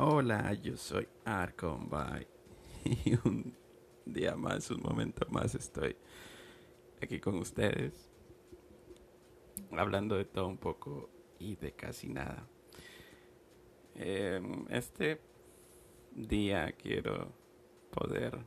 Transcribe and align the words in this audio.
Hola, 0.00 0.54
yo 0.54 0.76
soy 0.76 1.08
Arcon 1.24 1.90
y 2.84 3.14
un 3.26 3.52
día 4.06 4.36
más, 4.36 4.70
un 4.70 4.80
momento 4.80 5.26
más 5.28 5.56
estoy 5.56 5.96
aquí 7.02 7.18
con 7.18 7.34
ustedes 7.38 8.08
hablando 9.72 10.14
de 10.14 10.24
todo 10.24 10.46
un 10.46 10.56
poco 10.56 11.10
y 11.40 11.56
de 11.56 11.72
casi 11.72 12.08
nada. 12.08 12.46
Em, 13.96 14.66
este 14.68 15.20
día 16.12 16.70
quiero 16.70 17.32
poder 17.90 18.38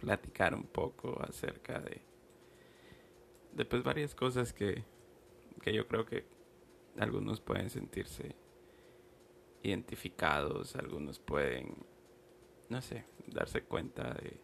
platicar 0.00 0.54
un 0.54 0.64
poco 0.64 1.20
acerca 1.22 1.80
de, 1.80 2.00
de 3.52 3.64
pues 3.66 3.82
varias 3.82 4.14
cosas 4.14 4.54
que, 4.54 4.82
que 5.60 5.74
yo 5.74 5.86
creo 5.86 6.06
que 6.06 6.24
algunos 6.96 7.42
pueden 7.42 7.68
sentirse 7.68 8.40
identificados, 9.62 10.76
algunos 10.76 11.18
pueden, 11.18 11.74
no 12.68 12.82
sé, 12.82 13.04
darse 13.26 13.62
cuenta 13.62 14.14
de 14.14 14.40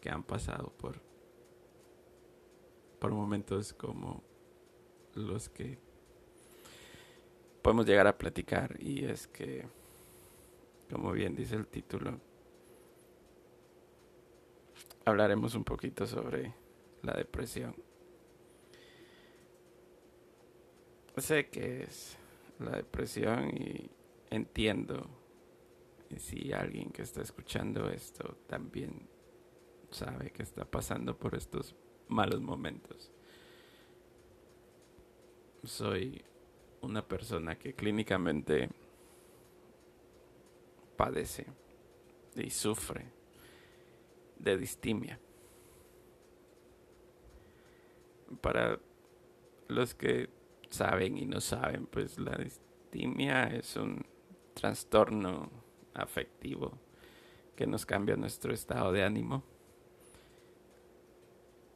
que 0.00 0.10
han 0.10 0.22
pasado 0.22 0.72
por, 0.76 1.00
por 2.98 3.12
momentos 3.12 3.72
como 3.72 4.22
los 5.14 5.48
que 5.48 5.78
podemos 7.62 7.86
llegar 7.86 8.06
a 8.06 8.18
platicar 8.18 8.76
y 8.80 9.04
es 9.04 9.26
que, 9.26 9.66
como 10.90 11.12
bien 11.12 11.34
dice 11.34 11.54
el 11.54 11.66
título, 11.66 12.20
hablaremos 15.04 15.54
un 15.54 15.64
poquito 15.64 16.06
sobre 16.06 16.52
la 17.02 17.14
depresión. 17.14 17.74
Sé 21.16 21.48
que 21.48 21.84
es 21.84 22.18
la 22.58 22.72
depresión 22.72 23.48
y 23.56 23.90
entiendo 24.30 25.08
si 26.18 26.52
alguien 26.52 26.90
que 26.90 27.02
está 27.02 27.22
escuchando 27.22 27.90
esto 27.90 28.36
también 28.46 29.08
sabe 29.90 30.30
que 30.30 30.42
está 30.42 30.64
pasando 30.64 31.16
por 31.16 31.34
estos 31.34 31.74
malos 32.08 32.40
momentos. 32.40 33.10
Soy 35.62 36.22
una 36.82 37.06
persona 37.06 37.58
que 37.58 37.74
clínicamente 37.74 38.68
padece 40.96 41.46
y 42.36 42.50
sufre 42.50 43.06
de 44.38 44.56
distimia. 44.56 45.18
Para 48.40 48.78
los 49.68 49.94
que 49.94 50.28
saben 50.68 51.16
y 51.16 51.24
no 51.24 51.40
saben, 51.40 51.86
pues 51.86 52.18
la 52.18 52.36
distimia 52.36 53.44
es 53.44 53.76
un 53.76 54.04
trastorno 54.54 55.50
afectivo 55.94 56.78
que 57.56 57.66
nos 57.66 57.84
cambia 57.84 58.16
nuestro 58.16 58.52
estado 58.52 58.92
de 58.92 59.04
ánimo. 59.04 59.44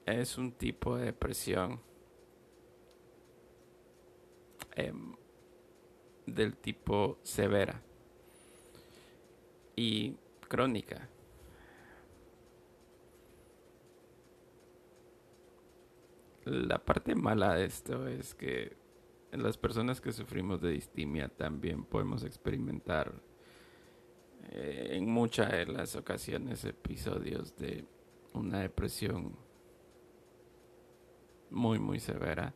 Es 0.07 0.39
un 0.39 0.53
tipo 0.53 0.97
de 0.97 1.06
depresión 1.06 1.81
em, 4.75 5.15
del 6.27 6.56
tipo 6.56 7.19
severa 7.23 7.83
y 9.77 10.17
crónica. 10.49 11.09
La 16.45 16.79
parte 16.79 17.15
mala 17.15 17.55
de 17.55 17.67
esto 17.67 18.09
es 18.09 18.34
que 18.34 18.88
las 19.33 19.59
personas 19.59 20.01
que 20.01 20.12
sufrimos 20.12 20.61
de 20.61 20.71
distimia 20.71 21.29
también 21.29 21.84
podemos 21.84 22.25
experimentar 22.25 23.12
eh, 24.51 24.91
en 24.93 25.11
muchas 25.11 25.51
de 25.53 25.67
las 25.67 25.97
ocasiones 25.97 26.65
episodios 26.65 27.55
de 27.56 27.84
una 28.33 28.61
depresión 28.61 29.37
muy 31.50 31.78
muy 31.78 32.00
severa. 32.00 32.55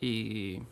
Y 0.00 0.62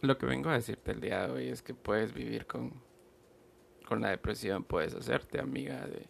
lo 0.00 0.16
que 0.16 0.26
vengo 0.26 0.50
a 0.50 0.54
decirte 0.54 0.92
el 0.92 1.00
día 1.00 1.26
de 1.26 1.32
hoy 1.32 1.48
es 1.48 1.62
que 1.62 1.74
puedes 1.74 2.14
vivir 2.14 2.46
con, 2.46 2.72
con 3.86 4.00
la 4.00 4.10
depresión, 4.10 4.64
puedes 4.64 4.94
hacerte 4.94 5.40
amiga 5.40 5.86
de, 5.86 6.06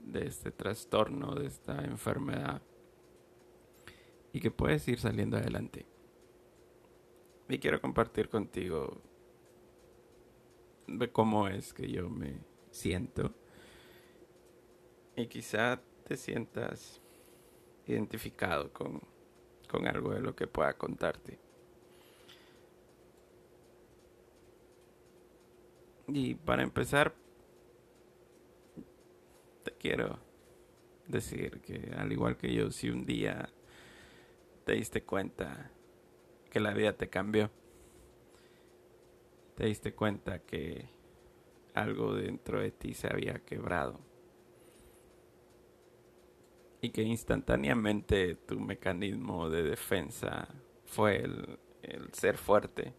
de 0.00 0.26
este 0.26 0.50
trastorno, 0.50 1.34
de 1.34 1.46
esta 1.46 1.84
enfermedad 1.84 2.62
y 4.32 4.40
que 4.40 4.50
puedes 4.50 4.86
ir 4.88 4.98
saliendo 4.98 5.36
adelante. 5.36 5.86
Y 7.48 7.58
quiero 7.58 7.80
compartir 7.80 8.28
contigo 8.28 9.00
de 10.86 11.10
cómo 11.10 11.48
es 11.48 11.72
que 11.72 11.90
yo 11.90 12.08
me 12.08 12.38
siento. 12.70 13.34
Y 15.16 15.26
quizá 15.26 15.80
te 16.04 16.16
sientas 16.16 17.00
identificado 17.86 18.72
con, 18.72 19.00
con 19.68 19.86
algo 19.86 20.12
de 20.12 20.20
lo 20.20 20.34
que 20.34 20.46
pueda 20.46 20.74
contarte. 20.74 21.38
Y 26.06 26.34
para 26.34 26.62
empezar, 26.62 27.14
te 29.64 29.72
quiero 29.72 30.18
decir 31.06 31.60
que 31.60 31.92
al 31.96 32.12
igual 32.12 32.36
que 32.36 32.52
yo, 32.52 32.70
si 32.70 32.90
un 32.90 33.04
día 33.04 33.48
te 34.64 34.74
diste 34.74 35.02
cuenta 35.02 35.70
que 36.50 36.60
la 36.60 36.72
vida 36.72 36.92
te 36.92 37.08
cambió. 37.08 37.50
Te 39.54 39.66
diste 39.66 39.94
cuenta 39.94 40.40
que 40.40 40.88
algo 41.74 42.14
dentro 42.14 42.60
de 42.60 42.70
ti 42.70 42.94
se 42.94 43.08
había 43.08 43.40
quebrado. 43.40 44.00
Y 46.82 46.90
que 46.90 47.02
instantáneamente 47.02 48.34
tu 48.34 48.58
mecanismo 48.58 49.50
de 49.50 49.62
defensa 49.62 50.48
fue 50.84 51.18
el, 51.18 51.58
el 51.82 52.12
ser 52.14 52.38
fuerte, 52.38 52.94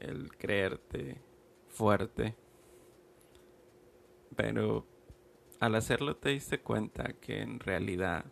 el 0.00 0.36
creerte 0.36 1.20
fuerte. 1.68 2.34
Pero 4.34 4.86
al 5.60 5.76
hacerlo 5.76 6.16
te 6.16 6.30
diste 6.30 6.60
cuenta 6.60 7.12
que 7.20 7.40
en 7.40 7.60
realidad 7.60 8.24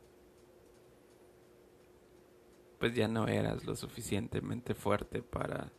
pues 2.80 2.94
ya 2.94 3.08
no 3.08 3.28
eras 3.28 3.66
lo 3.66 3.76
suficientemente 3.76 4.74
fuerte 4.74 5.22
para 5.22 5.70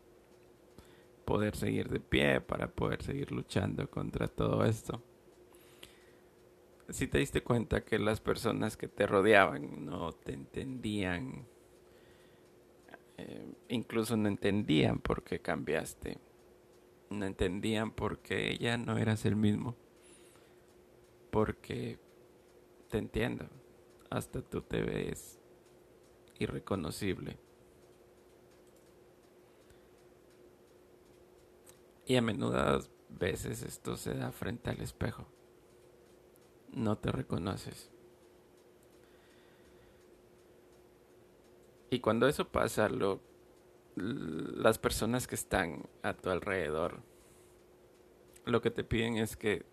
poder 1.26 1.56
seguir 1.56 1.90
de 1.90 2.00
pie, 2.00 2.42
para 2.42 2.68
poder 2.68 3.02
seguir 3.02 3.32
luchando 3.32 3.90
contra 3.90 4.28
todo 4.28 4.64
esto. 4.66 5.02
Si 6.90 7.08
te 7.08 7.18
diste 7.18 7.42
cuenta 7.42 7.84
que 7.84 7.98
las 7.98 8.22
personas 8.22 8.78
que 8.78 8.88
te 8.88 9.08
rodeaban 9.08 9.84
no 9.84 10.12
te 10.12 10.34
entendían, 10.34 11.48
eh, 13.18 13.52
incluso 13.70 14.16
no 14.16 14.28
entendían 14.28 15.00
por 15.00 15.24
qué 15.24 15.40
cambiaste, 15.40 16.20
no 17.10 17.26
entendían 17.26 17.90
por 17.90 18.20
qué 18.20 18.60
ya 18.60 18.78
no 18.78 19.00
eras 19.00 19.26
el 19.26 19.36
mismo, 19.36 19.76
porque 21.32 21.98
te 22.90 23.00
entiendo, 23.00 23.50
hasta 24.12 24.44
tú 24.44 24.62
te 24.62 24.84
ves 24.84 25.41
irreconocible. 26.41 27.38
Y 32.06 32.16
a 32.16 32.22
menudas 32.22 32.90
veces 33.09 33.62
esto 33.63 33.96
se 33.96 34.13
da 34.13 34.31
frente 34.31 34.69
al 34.69 34.81
espejo. 34.81 35.25
No 36.72 36.97
te 36.97 37.12
reconoces. 37.12 37.90
Y 41.90 42.00
cuando 42.00 42.28
eso 42.28 42.47
pasa, 42.47 42.90
lo, 42.90 43.22
las 43.96 44.79
personas 44.79 45.28
que 45.28 45.35
están 45.35 45.84
a 46.03 46.14
tu 46.14 46.29
alrededor, 46.29 47.02
lo 48.46 48.61
que 48.61 48.72
te 48.72 48.84
piden 48.84 49.17
es 49.17 49.35
que 49.35 49.66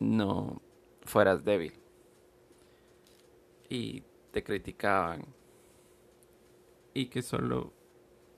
no 0.00 0.60
fueras 1.02 1.44
débil. 1.44 1.74
Y 3.68 4.02
te 4.34 4.42
criticaban 4.42 5.24
y 6.92 7.06
que 7.06 7.22
solo 7.22 7.72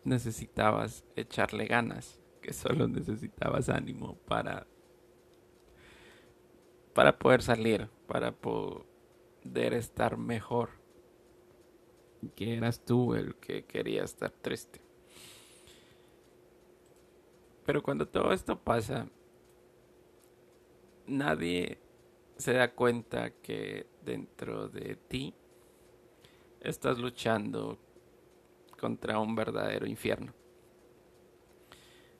necesitabas 0.04 1.04
echarle 1.16 1.64
ganas, 1.64 2.20
que 2.43 2.52
solo 2.52 2.87
necesitabas 2.87 3.70
ánimo 3.70 4.19
para 4.26 4.66
para 6.93 7.19
poder 7.19 7.40
salir, 7.40 7.88
para 8.06 8.32
poder 8.32 9.72
estar 9.72 10.19
mejor. 10.19 10.69
Que 12.34 12.58
eras 12.58 12.84
tú 12.84 13.14
el 13.14 13.37
que 13.37 13.64
quería 13.64 14.04
estar 14.04 14.31
triste. 14.31 14.82
Pero 17.64 17.82
cuando 17.82 18.06
todo 18.06 18.32
esto 18.32 18.58
pasa, 18.58 19.08
nadie 21.06 21.78
se 22.37 22.52
da 22.52 22.75
cuenta 22.75 23.31
que 23.31 23.87
dentro 24.02 24.69
de 24.69 24.96
ti 24.96 25.34
estás 26.68 26.98
luchando 26.98 27.78
contra 28.78 29.18
un 29.18 29.34
verdadero 29.34 29.86
infierno. 29.86 30.34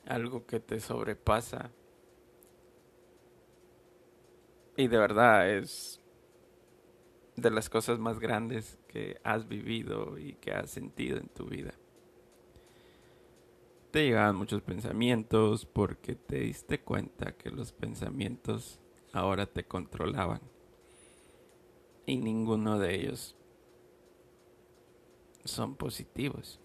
algo 0.05 0.45
que 0.45 0.61
te 0.61 0.79
sobrepasa. 0.79 1.69
Y 4.77 4.87
de 4.87 4.97
verdad 4.97 5.49
es 5.49 5.99
de 7.35 7.51
las 7.51 7.69
cosas 7.69 7.99
más 7.99 8.17
grandes 8.17 8.79
que 8.87 9.19
has 9.25 9.49
vivido 9.49 10.17
y 10.17 10.35
que 10.35 10.53
has 10.53 10.69
sentido 10.69 11.17
en 11.17 11.27
tu 11.27 11.47
vida. 11.47 11.73
Te 13.91 14.05
llegaban 14.05 14.37
muchos 14.37 14.61
pensamientos 14.61 15.65
porque 15.65 16.15
te 16.15 16.39
diste 16.39 16.79
cuenta 16.79 17.33
que 17.33 17.51
los 17.51 17.73
pensamientos 17.73 18.79
ahora 19.11 19.45
te 19.45 19.65
controlaban. 19.65 20.39
Y 22.05 22.15
ninguno 22.15 22.79
de 22.79 22.95
ellos 22.95 23.35
son 25.47 25.75
positivos. 25.75 26.59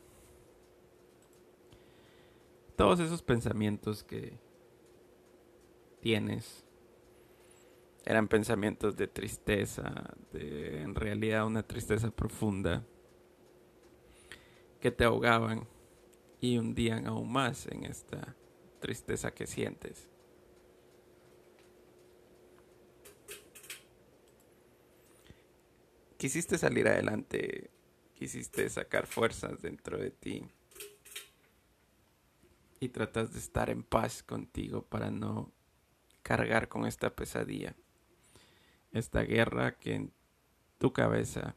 Todos 2.76 3.00
esos 3.00 3.22
pensamientos 3.22 4.02
que 4.02 4.38
tienes 6.00 6.64
eran 8.04 8.28
pensamientos 8.28 8.96
de 8.96 9.06
tristeza, 9.06 10.14
de 10.32 10.82
en 10.82 10.94
realidad 10.94 11.46
una 11.46 11.62
tristeza 11.62 12.10
profunda, 12.10 12.84
que 14.80 14.90
te 14.90 15.04
ahogaban 15.04 15.68
y 16.40 16.58
hundían 16.58 17.06
aún 17.06 17.30
más 17.30 17.68
en 17.68 17.84
esta 17.84 18.34
tristeza 18.80 19.32
que 19.32 19.46
sientes. 19.46 20.08
Quisiste 26.16 26.58
salir 26.58 26.88
adelante, 26.88 27.70
quisiste 28.22 28.70
sacar 28.70 29.08
fuerzas 29.08 29.60
dentro 29.60 29.98
de 29.98 30.12
ti 30.12 30.44
y 32.78 32.88
tratas 32.88 33.32
de 33.32 33.40
estar 33.40 33.68
en 33.68 33.82
paz 33.82 34.22
contigo 34.22 34.82
para 34.82 35.10
no 35.10 35.50
cargar 36.22 36.68
con 36.68 36.86
esta 36.86 37.16
pesadilla 37.16 37.74
esta 38.92 39.22
guerra 39.22 39.76
que 39.76 39.94
en 39.96 40.12
tu 40.78 40.92
cabeza 40.92 41.56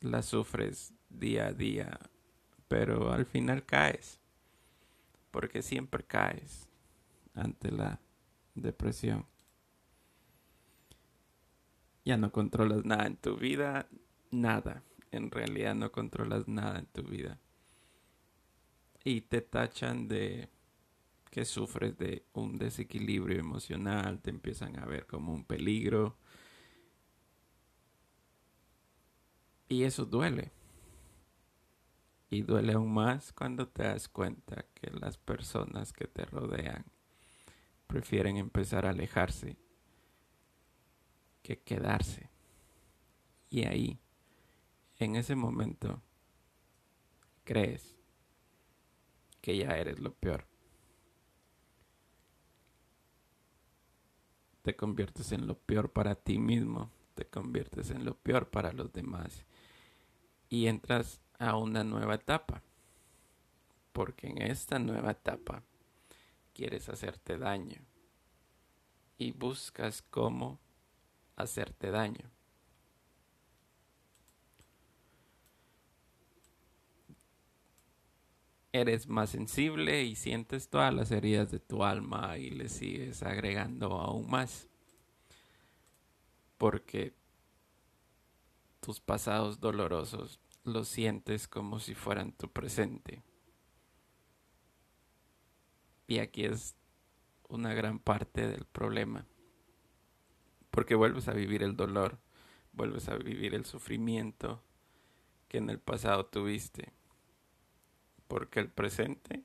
la 0.00 0.22
sufres 0.22 0.94
día 1.10 1.48
a 1.48 1.52
día, 1.52 2.00
pero 2.66 3.12
al 3.12 3.26
final 3.26 3.66
caes, 3.66 4.18
porque 5.30 5.60
siempre 5.60 6.04
caes 6.04 6.68
ante 7.34 7.70
la 7.70 8.00
depresión. 8.54 9.26
Ya 12.06 12.16
no 12.16 12.32
controlas 12.32 12.86
nada 12.86 13.06
en 13.06 13.16
tu 13.16 13.36
vida, 13.36 13.88
nada, 14.40 14.82
en 15.10 15.30
realidad 15.30 15.74
no 15.74 15.92
controlas 15.92 16.48
nada 16.48 16.78
en 16.78 16.86
tu 16.86 17.02
vida. 17.02 17.38
Y 19.04 19.22
te 19.22 19.40
tachan 19.40 20.08
de 20.08 20.48
que 21.30 21.44
sufres 21.44 21.96
de 21.98 22.24
un 22.32 22.58
desequilibrio 22.58 23.38
emocional, 23.40 24.20
te 24.20 24.30
empiezan 24.30 24.78
a 24.78 24.86
ver 24.86 25.06
como 25.06 25.32
un 25.32 25.44
peligro. 25.44 26.16
Y 29.68 29.82
eso 29.82 30.04
duele. 30.04 30.52
Y 32.30 32.42
duele 32.42 32.72
aún 32.72 32.92
más 32.92 33.32
cuando 33.32 33.68
te 33.68 33.82
das 33.82 34.08
cuenta 34.08 34.64
que 34.74 34.90
las 34.90 35.16
personas 35.16 35.92
que 35.92 36.06
te 36.06 36.24
rodean 36.24 36.84
prefieren 37.86 38.36
empezar 38.36 38.86
a 38.86 38.90
alejarse 38.90 39.56
que 41.44 41.60
quedarse. 41.60 42.30
Y 43.50 43.64
ahí, 43.64 44.00
en 44.98 45.16
ese 45.16 45.34
momento, 45.34 46.02
crees 47.44 47.96
que 49.40 49.56
ya 49.56 49.76
eres 49.76 49.98
lo 49.98 50.14
peor. 50.14 50.46
te 54.64 54.74
conviertes 54.74 55.30
en 55.32 55.46
lo 55.46 55.58
peor 55.58 55.92
para 55.92 56.14
ti 56.14 56.38
mismo, 56.38 56.90
te 57.14 57.26
conviertes 57.26 57.90
en 57.90 58.06
lo 58.06 58.14
peor 58.14 58.48
para 58.48 58.72
los 58.72 58.94
demás 58.94 59.44
y 60.48 60.68
entras 60.68 61.20
a 61.38 61.58
una 61.58 61.84
nueva 61.84 62.14
etapa. 62.14 62.62
Porque 63.92 64.28
en 64.28 64.40
esta 64.40 64.78
nueva 64.78 65.10
etapa 65.10 65.62
quieres 66.54 66.88
hacerte 66.88 67.36
daño 67.36 67.76
y 69.18 69.32
buscas 69.32 70.00
cómo 70.00 70.58
hacerte 71.36 71.90
daño. 71.90 72.30
Eres 78.74 79.06
más 79.06 79.30
sensible 79.30 80.02
y 80.02 80.16
sientes 80.16 80.68
todas 80.68 80.92
las 80.92 81.12
heridas 81.12 81.52
de 81.52 81.60
tu 81.60 81.84
alma 81.84 82.38
y 82.38 82.50
le 82.50 82.68
sigues 82.68 83.22
agregando 83.22 84.00
aún 84.00 84.28
más. 84.28 84.68
Porque 86.58 87.14
tus 88.80 88.98
pasados 88.98 89.60
dolorosos 89.60 90.40
los 90.64 90.88
sientes 90.88 91.46
como 91.46 91.78
si 91.78 91.94
fueran 91.94 92.32
tu 92.32 92.50
presente. 92.50 93.22
Y 96.08 96.18
aquí 96.18 96.44
es 96.44 96.74
una 97.48 97.74
gran 97.74 98.00
parte 98.00 98.48
del 98.48 98.64
problema. 98.64 99.24
Porque 100.72 100.96
vuelves 100.96 101.28
a 101.28 101.32
vivir 101.32 101.62
el 101.62 101.76
dolor, 101.76 102.18
vuelves 102.72 103.08
a 103.08 103.14
vivir 103.14 103.54
el 103.54 103.66
sufrimiento 103.66 104.64
que 105.46 105.58
en 105.58 105.70
el 105.70 105.78
pasado 105.78 106.26
tuviste 106.26 106.92
porque 108.28 108.60
el 108.60 108.68
presente, 108.68 109.42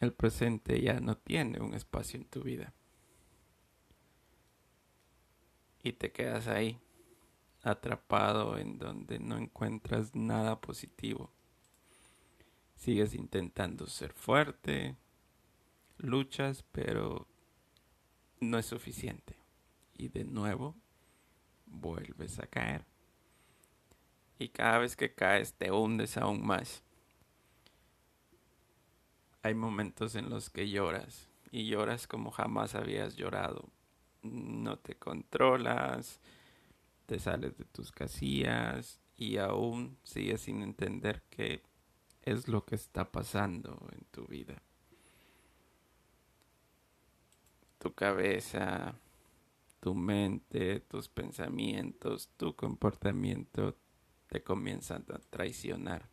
el 0.00 0.12
presente 0.12 0.80
ya 0.80 1.00
no 1.00 1.16
tiene 1.16 1.60
un 1.60 1.74
espacio 1.74 2.18
en 2.18 2.26
tu 2.26 2.42
vida. 2.42 2.72
Y 5.82 5.92
te 5.92 6.12
quedas 6.12 6.48
ahí, 6.48 6.78
atrapado 7.62 8.58
en 8.58 8.78
donde 8.78 9.18
no 9.18 9.36
encuentras 9.36 10.14
nada 10.14 10.60
positivo. 10.60 11.30
Sigues 12.76 13.14
intentando 13.14 13.86
ser 13.86 14.12
fuerte, 14.12 14.96
luchas, 15.98 16.64
pero 16.72 17.26
no 18.40 18.58
es 18.58 18.66
suficiente. 18.66 19.36
Y 19.96 20.08
de 20.08 20.24
nuevo 20.24 20.76
vuelves 21.66 22.38
a 22.38 22.46
caer 22.46 22.84
y 24.38 24.48
cada 24.48 24.78
vez 24.78 24.96
que 24.96 25.14
caes 25.14 25.54
te 25.54 25.72
hundes 25.72 26.16
aún 26.16 26.46
más. 26.46 26.82
Hay 29.42 29.54
momentos 29.54 30.14
en 30.14 30.30
los 30.30 30.50
que 30.50 30.68
lloras 30.68 31.28
y 31.50 31.66
lloras 31.66 32.06
como 32.06 32.30
jamás 32.30 32.74
habías 32.74 33.16
llorado. 33.16 33.68
No 34.22 34.78
te 34.78 34.94
controlas, 34.94 36.20
te 37.06 37.18
sales 37.18 37.56
de 37.56 37.64
tus 37.64 37.90
casillas 37.90 39.00
y 39.16 39.38
aún 39.38 39.98
sigues 40.02 40.42
sin 40.42 40.62
entender 40.62 41.22
qué 41.30 41.62
es 42.22 42.48
lo 42.48 42.64
que 42.64 42.74
está 42.74 43.10
pasando 43.10 43.88
en 43.92 44.04
tu 44.10 44.26
vida. 44.26 44.62
Tu 47.78 47.94
cabeza, 47.94 48.98
tu 49.80 49.94
mente, 49.94 50.80
tus 50.80 51.08
pensamientos, 51.08 52.28
tu 52.36 52.54
comportamiento 52.54 53.76
te 54.28 54.42
comienzan 54.42 55.04
a 55.12 55.18
traicionar. 55.30 56.08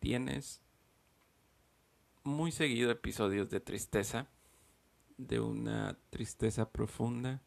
Tienes 0.00 0.60
muy 2.24 2.52
seguido 2.52 2.90
episodios 2.90 3.48
de 3.48 3.60
tristeza, 3.60 4.28
de 5.16 5.40
una 5.40 5.96
tristeza 6.10 6.70
profunda, 6.70 7.42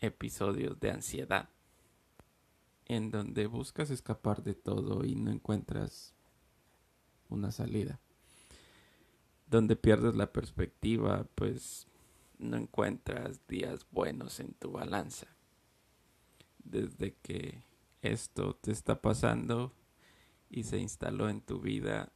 episodios 0.00 0.78
de 0.80 0.92
ansiedad, 0.92 1.48
en 2.86 3.10
donde 3.10 3.46
buscas 3.46 3.90
escapar 3.90 4.42
de 4.42 4.54
todo 4.54 5.04
y 5.04 5.16
no 5.16 5.30
encuentras 5.30 6.14
una 7.28 7.50
salida, 7.50 7.98
donde 9.48 9.74
pierdes 9.74 10.14
la 10.14 10.32
perspectiva, 10.32 11.26
pues 11.34 11.88
no 12.38 12.56
encuentras 12.56 13.46
días 13.48 13.86
buenos 13.90 14.38
en 14.38 14.54
tu 14.54 14.70
balanza 14.70 15.35
desde 16.70 17.14
que 17.22 17.62
esto 18.02 18.56
te 18.56 18.72
está 18.72 19.00
pasando 19.00 19.72
y 20.50 20.64
se 20.64 20.78
instaló 20.78 21.28
en 21.28 21.40
tu 21.40 21.60
vida, 21.60 22.12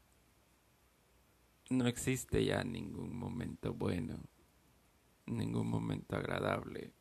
no 1.68 1.86
existe 1.86 2.44
ya 2.44 2.64
ningún 2.64 3.16
momento 3.16 3.72
bueno, 3.72 4.18
ningún 5.26 5.68
momento 5.68 6.16
agradable, 6.16 6.92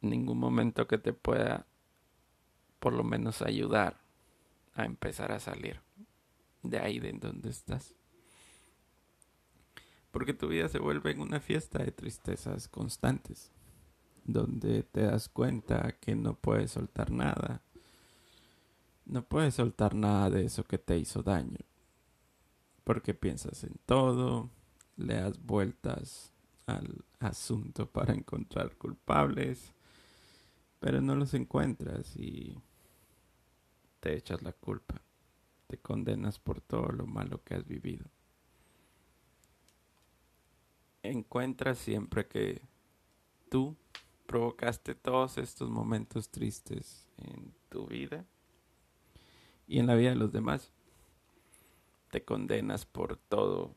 ningún 0.00 0.38
momento 0.38 0.86
que 0.86 0.98
te 0.98 1.12
pueda 1.12 1.66
por 2.78 2.92
lo 2.92 3.02
menos 3.02 3.42
ayudar 3.42 4.00
a 4.74 4.84
empezar 4.84 5.32
a 5.32 5.40
salir 5.40 5.80
de 6.62 6.78
ahí 6.78 7.00
de 7.00 7.12
donde 7.12 7.50
estás. 7.50 7.94
Porque 10.10 10.32
tu 10.32 10.48
vida 10.48 10.68
se 10.68 10.78
vuelve 10.78 11.10
en 11.10 11.20
una 11.20 11.40
fiesta 11.40 11.78
de 11.82 11.90
tristezas 11.90 12.68
constantes 12.68 13.50
donde 14.24 14.82
te 14.82 15.02
das 15.02 15.28
cuenta 15.28 15.92
que 16.00 16.14
no 16.16 16.34
puedes 16.34 16.72
soltar 16.72 17.10
nada, 17.10 17.62
No 19.06 19.22
puedes 19.22 19.54
soltar 19.54 19.94
nada 19.94 20.30
de 20.30 20.46
eso 20.46 20.64
que 20.64 20.78
te 20.78 20.96
hizo 20.96 21.22
daño. 21.22 21.58
Porque 22.84 23.12
piensas 23.12 23.62
en 23.64 23.74
todo, 23.84 24.48
le 24.96 25.16
das 25.16 25.38
vueltas 25.44 26.32
al 26.66 27.04
asunto 27.20 27.86
para 27.92 28.14
encontrar 28.14 28.76
culpables, 28.76 29.74
pero 30.80 31.00
no 31.00 31.14
los 31.16 31.34
encuentras 31.34 32.16
y 32.16 32.58
te 34.00 34.16
echas 34.16 34.42
la 34.42 34.52
culpa, 34.52 35.00
te 35.66 35.78
condenas 35.78 36.38
por 36.38 36.60
todo 36.60 36.88
lo 36.92 37.06
malo 37.06 37.42
que 37.42 37.54
has 37.54 37.66
vivido. 37.66 38.06
Encuentras 41.02 41.78
siempre 41.78 42.26
que 42.26 42.62
tú 43.50 43.76
provocaste 44.26 44.94
todos 44.94 45.38
estos 45.38 45.70
momentos 45.70 46.30
tristes 46.30 47.08
en 47.18 47.54
tu 47.68 47.86
vida 47.86 48.24
y 49.66 49.78
en 49.78 49.86
la 49.86 49.94
vida 49.94 50.10
de 50.10 50.16
los 50.16 50.32
demás. 50.32 50.72
Te 52.10 52.24
condenas 52.24 52.86
por 52.86 53.16
todo 53.16 53.74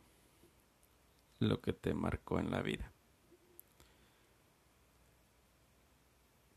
lo 1.40 1.62
que 1.62 1.74
te 1.74 1.94
marcó 1.94 2.40
en 2.40 2.52
la 2.52 2.62
vida. 2.62 2.92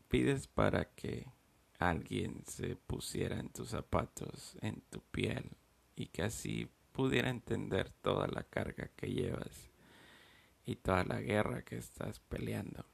Pides 0.07 0.47
para 0.47 0.85
que 0.85 1.27
alguien 1.79 2.43
se 2.45 2.75
pusiera 2.75 3.39
en 3.39 3.49
tus 3.49 3.69
zapatos, 3.69 4.57
en 4.61 4.81
tu 4.89 5.01
piel, 5.01 5.51
y 5.95 6.07
que 6.07 6.23
así 6.23 6.69
pudiera 6.91 7.29
entender 7.29 7.89
toda 8.01 8.27
la 8.27 8.43
carga 8.43 8.89
que 8.95 9.07
llevas 9.07 9.71
y 10.65 10.75
toda 10.75 11.03
la 11.05 11.21
guerra 11.21 11.63
que 11.63 11.77
estás 11.77 12.19
peleando. 12.19 12.85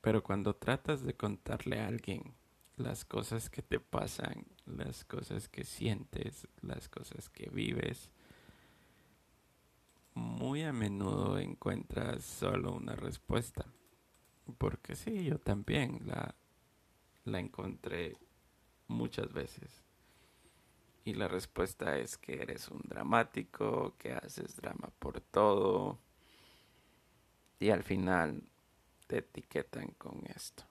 Pero 0.00 0.22
cuando 0.22 0.54
tratas 0.54 1.02
de 1.02 1.14
contarle 1.14 1.80
a 1.80 1.86
alguien 1.86 2.34
las 2.76 3.04
cosas 3.04 3.50
que 3.50 3.62
te 3.62 3.80
pasan, 3.80 4.46
las 4.64 5.04
cosas 5.04 5.48
que 5.48 5.64
sientes, 5.64 6.48
las 6.62 6.88
cosas 6.88 7.28
que 7.28 7.50
vives, 7.50 8.10
muy 10.14 10.62
a 10.62 10.72
menudo 10.72 11.38
encuentras 11.38 12.24
solo 12.24 12.72
una 12.72 12.96
respuesta. 12.96 13.66
Porque 14.58 14.96
sí, 14.96 15.24
yo 15.24 15.38
también 15.38 16.00
la, 16.06 16.34
la 17.24 17.38
encontré 17.38 18.16
muchas 18.88 19.32
veces. 19.32 19.84
Y 21.04 21.14
la 21.14 21.28
respuesta 21.28 21.98
es 21.98 22.18
que 22.18 22.42
eres 22.42 22.68
un 22.68 22.80
dramático, 22.84 23.94
que 23.98 24.12
haces 24.12 24.56
drama 24.56 24.90
por 24.98 25.20
todo. 25.20 25.98
Y 27.58 27.70
al 27.70 27.82
final 27.82 28.42
te 29.10 29.18
etiquetan 29.18 29.88
con 29.98 30.22
esto. 30.36 30.62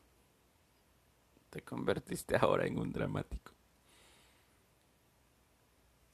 Te 1.50 1.62
convertiste 1.62 2.38
ahora 2.41 2.65
en 2.65 2.79
un 2.79 2.93
dramático. 2.93 3.51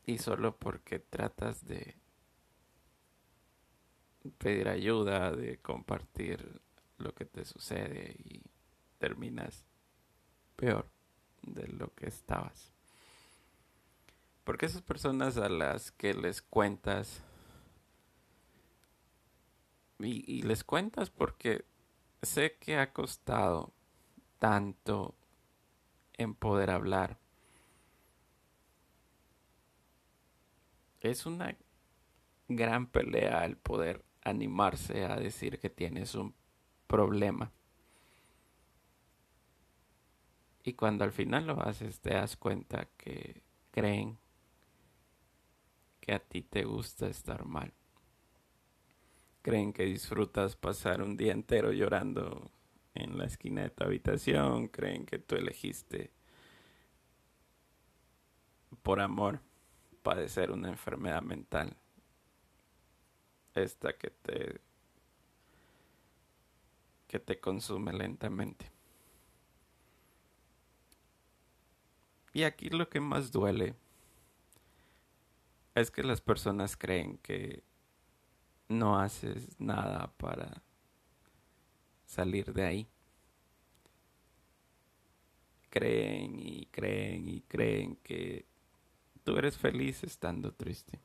Y 0.08 0.18
solo 0.18 0.58
porque 0.58 0.98
tratas 0.98 1.64
de 1.66 1.96
pedir 4.40 4.70
ayuda, 4.70 5.32
de 5.32 5.60
compartir 5.60 6.62
lo 6.98 7.14
que 7.14 7.26
te 7.26 7.46
sucede 7.46 8.16
y 8.18 8.42
terminas 8.98 9.64
peor 10.56 10.90
de 11.44 11.68
lo 11.68 11.94
que 11.94 12.08
estabas. 12.08 12.74
Porque 14.44 14.66
esas 14.66 14.82
personas 14.82 15.38
a 15.38 15.50
las 15.50 15.92
que 15.92 16.16
les 16.16 16.42
cuentas 16.42 17.22
y, 20.00 20.42
les 20.42 20.64
cuentas 20.64 21.12
porque 21.12 21.66
sé 22.26 22.58
que 22.60 22.78
ha 22.78 22.92
costado 22.92 23.74
tanto 24.40 25.16
en 26.14 26.36
poder 26.36 26.72
hablar. 26.72 27.18
Es 31.00 31.26
una 31.26 31.56
gran 32.48 32.88
pelea 32.88 33.46
el 33.46 33.58
poder 33.58 34.04
animarse 34.24 35.06
a 35.06 35.16
decir 35.16 35.60
que 35.60 35.70
tienes 35.70 36.16
un 36.16 36.34
problema. 36.88 37.52
Y 40.64 40.74
cuando 40.74 41.04
al 41.04 41.12
final 41.12 41.46
lo 41.46 41.62
haces 41.62 42.00
te 42.00 42.16
das 42.16 42.36
cuenta 42.36 42.90
que 42.98 43.44
creen 43.72 44.18
que 46.00 46.14
a 46.14 46.20
ti 46.20 46.42
te 46.42 46.64
gusta 46.64 47.08
estar 47.08 47.46
mal. 47.46 47.72
Creen 49.46 49.74
que 49.74 49.84
disfrutas 49.84 50.56
pasar 50.56 51.04
un 51.04 51.18
día 51.18 51.32
entero 51.32 51.72
llorando 51.72 52.50
en 52.96 53.16
la 53.16 53.26
esquina 53.26 53.62
de 53.62 53.70
tu 53.70 53.84
habitación. 53.84 54.70
Creen 54.70 55.06
que 55.06 55.20
tú 55.20 55.36
elegiste 55.36 56.10
por 58.82 59.00
amor 59.00 59.42
padecer 60.02 60.50
una 60.50 60.70
enfermedad 60.70 61.22
mental 61.22 61.78
esta 63.54 63.96
que 63.96 64.10
te 64.10 64.62
que 67.08 67.20
te 67.20 67.40
consume 67.40 67.94
lentamente. 67.94 68.72
Y 72.34 72.46
aquí 72.46 72.70
lo 72.70 72.90
que 72.90 73.00
más 73.00 73.32
duele 73.32 73.76
es 75.76 75.92
que 75.92 76.02
las 76.02 76.20
personas 76.20 76.76
creen 76.76 77.20
que 77.20 77.64
no 78.68 79.00
haces 79.00 79.60
nada 79.60 80.12
para 80.18 80.62
salir 82.06 82.54
de 82.54 82.64
ahí. 82.64 82.88
Creen 85.70 86.40
y 86.40 86.66
creen 86.68 87.28
y 87.28 87.42
creen 87.42 87.98
que 87.98 88.46
tú 89.24 89.38
eres 89.38 89.58
feliz 89.58 90.04
estando 90.04 90.54
triste. 90.54 91.00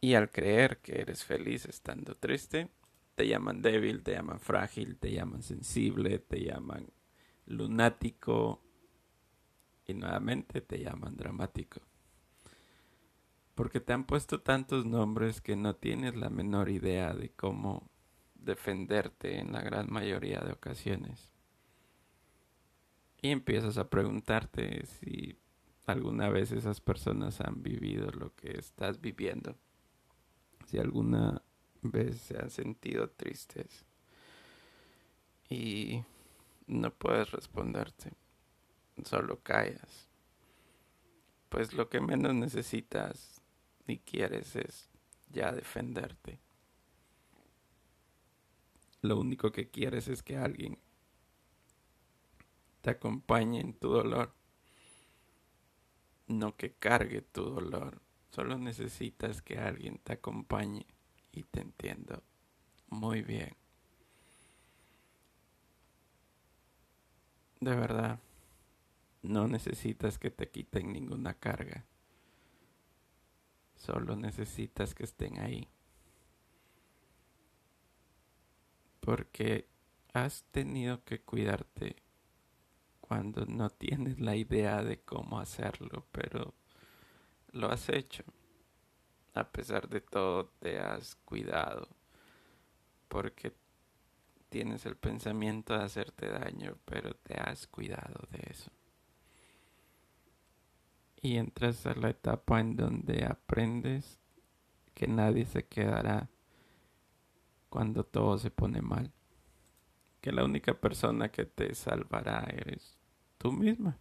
Y 0.00 0.14
al 0.14 0.30
creer 0.30 0.78
que 0.78 1.00
eres 1.00 1.24
feliz 1.24 1.66
estando 1.66 2.16
triste, 2.16 2.68
te 3.14 3.28
llaman 3.28 3.60
débil, 3.60 4.02
te 4.02 4.12
llaman 4.12 4.40
frágil, 4.40 4.96
te 4.96 5.12
llaman 5.12 5.42
sensible, 5.42 6.20
te 6.20 6.42
llaman 6.42 6.86
lunático 7.46 8.62
y 9.86 9.92
nuevamente 9.94 10.62
te 10.62 10.78
llaman 10.78 11.16
dramático. 11.16 11.80
Porque 13.54 13.80
te 13.80 13.92
han 13.92 14.04
puesto 14.04 14.40
tantos 14.40 14.86
nombres 14.86 15.40
que 15.40 15.56
no 15.56 15.76
tienes 15.76 16.16
la 16.16 16.30
menor 16.30 16.70
idea 16.70 17.12
de 17.12 17.30
cómo 17.30 17.90
defenderte 18.34 19.38
en 19.38 19.52
la 19.52 19.60
gran 19.60 19.92
mayoría 19.92 20.40
de 20.40 20.52
ocasiones. 20.52 21.32
Y 23.22 23.30
empiezas 23.30 23.76
a 23.76 23.90
preguntarte 23.90 24.86
si 24.86 25.38
alguna 25.86 26.30
vez 26.30 26.52
esas 26.52 26.80
personas 26.80 27.40
han 27.40 27.62
vivido 27.62 28.10
lo 28.12 28.34
que 28.34 28.58
estás 28.58 29.00
viviendo. 29.00 29.56
Si 30.66 30.78
alguna 30.78 31.42
vez 31.82 32.18
se 32.20 32.38
han 32.38 32.50
sentido 32.50 33.10
tristes. 33.10 33.84
Y 35.48 36.02
no 36.66 36.92
puedes 36.92 37.32
responderte, 37.32 38.12
solo 39.04 39.40
callas, 39.42 40.08
pues 41.48 41.72
lo 41.72 41.88
que 41.88 42.00
menos 42.00 42.34
necesitas 42.34 43.39
ni 43.90 43.98
quieres 43.98 44.54
es 44.54 44.88
ya 45.32 45.50
defenderte. 45.50 46.38
Lo 49.02 49.18
único 49.18 49.50
que 49.50 49.68
quieres 49.68 50.06
es 50.06 50.22
que 50.22 50.36
alguien 50.36 50.78
te 52.82 52.90
acompañe 52.90 53.60
en 53.60 53.72
tu 53.74 53.88
dolor, 53.88 54.32
no 56.28 56.56
que 56.56 56.72
cargue 56.74 57.20
tu 57.20 57.42
dolor. 57.42 58.00
Solo 58.30 58.58
necesitas 58.58 59.42
que 59.42 59.58
alguien 59.58 59.98
te 59.98 60.12
acompañe 60.12 60.86
y 61.32 61.42
te 61.42 61.60
entienda 61.60 62.22
muy 62.90 63.22
bien. 63.22 63.56
De 67.58 67.74
verdad, 67.74 68.20
no 69.22 69.48
necesitas 69.48 70.16
que 70.16 70.30
te 70.30 70.48
quiten 70.48 70.92
ninguna 70.92 71.34
carga. 71.34 71.89
Solo 73.80 74.14
necesitas 74.14 74.94
que 74.94 75.04
estén 75.04 75.40
ahí. 75.40 75.66
Porque 79.00 79.66
has 80.12 80.44
tenido 80.50 81.02
que 81.02 81.22
cuidarte 81.22 81.96
cuando 83.00 83.46
no 83.46 83.70
tienes 83.70 84.20
la 84.20 84.36
idea 84.36 84.84
de 84.84 85.00
cómo 85.00 85.40
hacerlo, 85.40 86.06
pero 86.12 86.52
lo 87.52 87.70
has 87.70 87.88
hecho. 87.88 88.22
A 89.32 89.50
pesar 89.50 89.88
de 89.88 90.02
todo, 90.02 90.50
te 90.60 90.78
has 90.78 91.14
cuidado. 91.24 91.88
Porque 93.08 93.54
tienes 94.50 94.84
el 94.84 94.96
pensamiento 94.96 95.72
de 95.72 95.84
hacerte 95.84 96.28
daño, 96.28 96.76
pero 96.84 97.14
te 97.14 97.40
has 97.40 97.66
cuidado 97.66 98.28
de 98.30 98.42
eso. 98.50 98.70
Y 101.22 101.36
entras 101.36 101.86
a 101.86 101.94
la 101.94 102.10
etapa 102.10 102.60
en 102.60 102.76
donde 102.76 103.24
aprendes 103.26 104.18
que 104.94 105.06
nadie 105.06 105.44
se 105.44 105.66
quedará 105.66 106.28
cuando 107.68 108.04
todo 108.04 108.38
se 108.38 108.50
pone 108.50 108.80
mal. 108.82 109.12
que 110.20 110.32
la 110.32 110.44
única 110.44 110.74
persona 110.74 111.30
que 111.30 111.46
te 111.46 111.74
salvará 111.74 112.46
eres 112.52 112.98
tú 113.38 113.52
misma. 113.52 113.96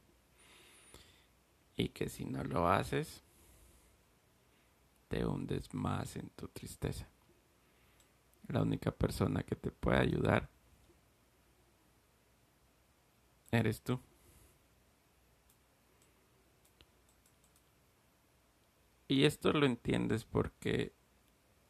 Y 1.78 1.90
que 1.90 2.10
si 2.10 2.26
no 2.26 2.44
lo 2.44 2.68
haces, 2.68 3.24
te 5.08 5.26
hundes 5.26 5.74
más 5.74 6.18
en 6.18 6.30
tu 6.32 6.50
tristeza. 6.50 7.08
La 8.48 8.62
única 8.62 8.92
persona 8.92 9.44
que 9.44 9.56
te 9.56 9.72
puede 9.72 10.00
ayudar 10.00 10.50
eres 13.52 13.82
tú. 13.82 14.00
Y 19.10 19.26
esto 19.26 19.52
lo 19.54 19.66
entiendes 19.66 20.24
porque 20.24 20.94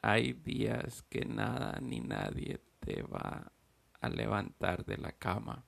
hay 0.01 0.33
días 0.33 1.03
que 1.03 1.23
nada 1.23 1.79
ni 1.81 2.01
nadie 2.01 2.61
te 2.81 3.01
va 3.01 3.53
a 4.01 4.09
levantar 4.09 4.83
de 4.83 4.97
la 4.97 5.13
cama. 5.13 5.63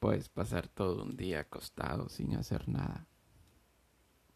Puedes 0.00 0.28
pasar 0.28 0.66
todo 0.66 1.04
un 1.04 1.16
día 1.16 1.42
acostado 1.42 2.08
sin 2.08 2.34
hacer 2.34 2.68
nada. 2.68 3.06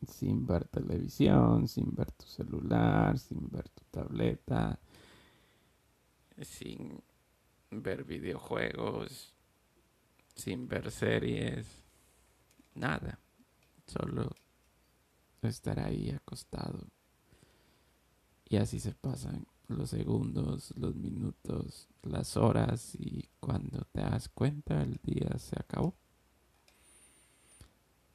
Sin 0.07 0.47
ver 0.47 0.69
televisión, 0.69 1.67
sin 1.67 1.93
ver 1.93 2.13
tu 2.13 2.27
celular, 2.27 3.19
sin 3.19 3.51
ver 3.51 3.69
tu 3.71 3.83
tableta, 3.91 4.79
sin 6.43 7.03
ver 7.73 8.05
videojuegos, 8.05 9.35
sin 10.37 10.69
ver 10.69 10.93
series, 10.93 11.67
nada. 12.73 13.19
Solo 13.87 14.31
estar 15.43 15.81
ahí 15.81 16.11
acostado. 16.11 16.87
Y 18.49 18.57
así 18.57 18.81
se 18.81 18.95
pasan 18.95 19.47
los 19.69 19.91
segundos, 19.91 20.73
los 20.77 20.95
minutos, 20.95 21.89
las 22.03 22.37
horas 22.37 22.95
y 22.95 23.29
cuando 23.41 23.85
te 23.93 24.01
das 24.01 24.29
cuenta 24.29 24.83
el 24.83 25.01
día 25.03 25.37
se 25.39 25.59
acabó. 25.59 25.97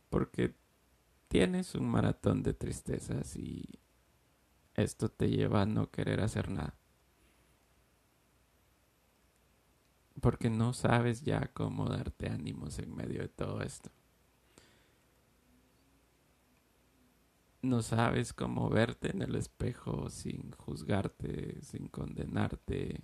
Porque 0.09 0.55
tienes 1.27 1.75
un 1.75 1.89
maratón 1.89 2.43
de 2.43 2.53
tristezas 2.53 3.35
y 3.35 3.79
esto 4.75 5.09
te 5.09 5.29
lleva 5.29 5.61
a 5.61 5.65
no 5.65 5.89
querer 5.91 6.21
hacer 6.21 6.49
nada. 6.49 6.75
Porque 10.21 10.49
no 10.49 10.73
sabes 10.73 11.21
ya 11.23 11.51
cómo 11.53 11.87
darte 11.87 12.29
ánimos 12.29 12.79
en 12.79 12.95
medio 12.95 13.21
de 13.21 13.29
todo 13.29 13.61
esto. 13.61 13.89
No 17.61 17.81
sabes 17.81 18.33
cómo 18.33 18.69
verte 18.69 19.11
en 19.11 19.21
el 19.21 19.35
espejo 19.35 20.09
sin 20.09 20.51
juzgarte, 20.51 21.61
sin 21.61 21.87
condenarte, 21.87 23.01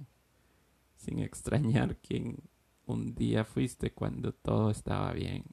sin 0.95 1.19
extrañar 1.19 1.97
quién 1.97 2.37
un 2.85 3.13
día 3.13 3.43
fuiste 3.43 3.93
cuando 3.93 4.33
todo 4.33 4.71
estaba 4.71 5.11
bien. 5.13 5.45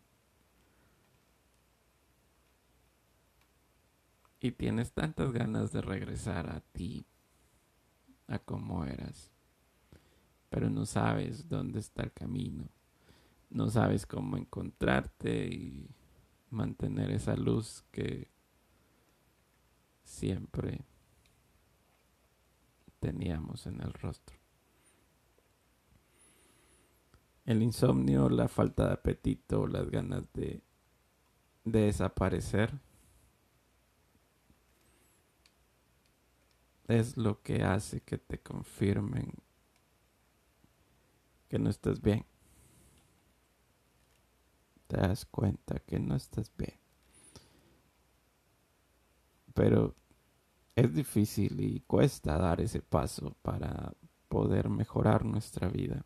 Y 4.41 4.53
tienes 4.53 4.93
tantas 4.93 5.33
ganas 5.33 5.73
de 5.73 5.81
regresar 5.81 6.49
a 6.51 6.61
ti, 6.61 7.07
a 8.27 8.39
cómo 8.39 8.85
eras, 8.85 9.31
pero 10.49 10.71
no 10.71 10.87
sabes 10.87 11.49
dónde 11.49 11.81
está 11.81 12.03
el 12.03 12.13
camino, 12.13 12.69
no 13.51 13.69
sabes 13.71 14.07
cómo 14.07 14.37
encontrarte 14.37 15.47
y 15.47 15.91
mantener 16.51 17.11
esa 17.11 17.37
luz 17.37 17.85
que 17.91 18.34
siempre 20.05 20.85
teníamos 23.01 23.67
en 23.67 23.81
el 23.81 23.93
rostro. 23.93 24.39
El 27.45 27.63
insomnio, 27.63 28.31
la 28.31 28.49
falta 28.49 28.87
de 28.87 28.93
apetito, 28.95 29.67
las 29.67 29.91
ganas 29.91 30.33
de, 30.33 30.63
de 31.65 31.81
desaparecer 31.81 32.81
es 36.89 37.17
lo 37.17 37.43
que 37.43 37.63
hace 37.63 38.01
que 38.01 38.19
te 38.19 38.39
confirmen 38.39 39.33
que 41.49 41.59
no 41.59 41.71
estás 41.71 42.01
bien. 42.01 42.25
Te 44.87 44.97
das 44.97 45.25
cuenta 45.27 45.79
que 45.81 45.99
no 45.99 46.15
estás 46.15 46.51
bien. 46.57 46.84
Pero 49.55 49.95
es 50.77 50.93
difícil 50.93 51.61
y 51.61 51.81
cuesta 51.81 52.37
dar 52.37 52.61
ese 52.61 52.81
paso 52.83 53.37
para 53.43 53.95
poder 54.29 54.69
mejorar 54.69 55.25
nuestra 55.25 55.69
vida. 55.69 56.05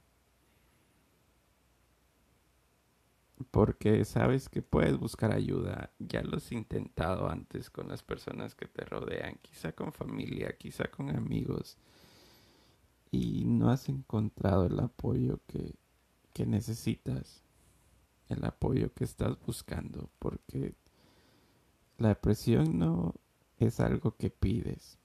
Porque 3.50 4.04
sabes 4.04 4.48
que 4.48 4.62
puedes 4.62 4.98
buscar 4.98 5.32
ayuda. 5.32 5.90
Ya 5.98 6.22
lo 6.22 6.37
has 6.37 6.52
intentado 6.52 7.28
antes 7.30 7.70
con 7.70 7.88
las 7.88 8.02
personas 8.02 8.54
que 8.54 8.66
te 8.66 8.84
rodean, 8.84 9.38
quizá 9.40 9.72
con 9.72 9.92
familia, 9.92 10.56
quizá 10.58 10.90
con 10.90 11.08
amigos. 11.16 11.78
Y 13.11 13.44
no 13.46 13.70
has 13.70 13.88
encontrado 13.88 14.66
el 14.66 14.78
apoyo 14.80 15.40
que, 15.46 15.76
que 16.34 16.44
necesitas, 16.44 17.42
el 18.28 18.44
apoyo 18.44 18.92
que 18.92 19.04
estás 19.04 19.38
buscando. 19.46 20.11
Porque 20.18 20.74
la 21.96 22.08
depresión 22.08 22.78
no, 22.78 23.14
es 23.58 23.80
algo 23.80 24.16
que 24.16 24.30
pides, 24.30 24.98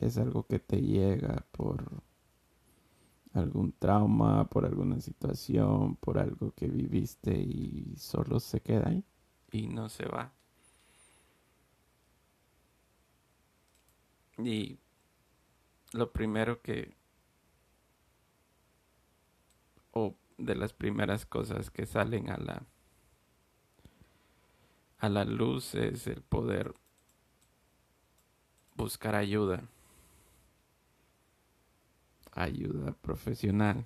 es 0.00 0.18
algo 0.18 0.46
que 0.46 0.58
te 0.58 0.80
llega 0.80 1.46
por 1.52 2.02
algún 3.34 3.72
trauma, 3.72 4.48
por 4.48 4.66
alguna 4.66 5.00
situación, 5.00 5.96
por 5.96 6.18
algo 6.18 6.52
que 6.54 6.66
viviste 6.68 7.34
y 7.34 7.94
solo 7.96 8.40
se 8.40 8.60
queda 8.60 8.88
ahí 8.88 9.04
y 9.50 9.68
no 9.68 9.88
se 9.88 10.06
va. 10.06 10.32
Y 14.38 14.78
lo 15.92 16.10
primero 16.12 16.60
que, 16.62 16.94
o 19.92 20.14
de 20.38 20.54
las 20.54 20.72
primeras 20.72 21.26
cosas 21.26 21.70
que 21.70 21.86
salen 21.86 22.30
a 22.30 22.38
la, 22.38 22.66
a 24.98 25.08
la 25.08 25.24
luz 25.24 25.74
es 25.74 26.06
el 26.06 26.22
poder 26.22 26.74
buscar 28.76 29.14
ayuda. 29.14 29.62
Ayuda 32.32 32.92
profesional. 32.92 33.84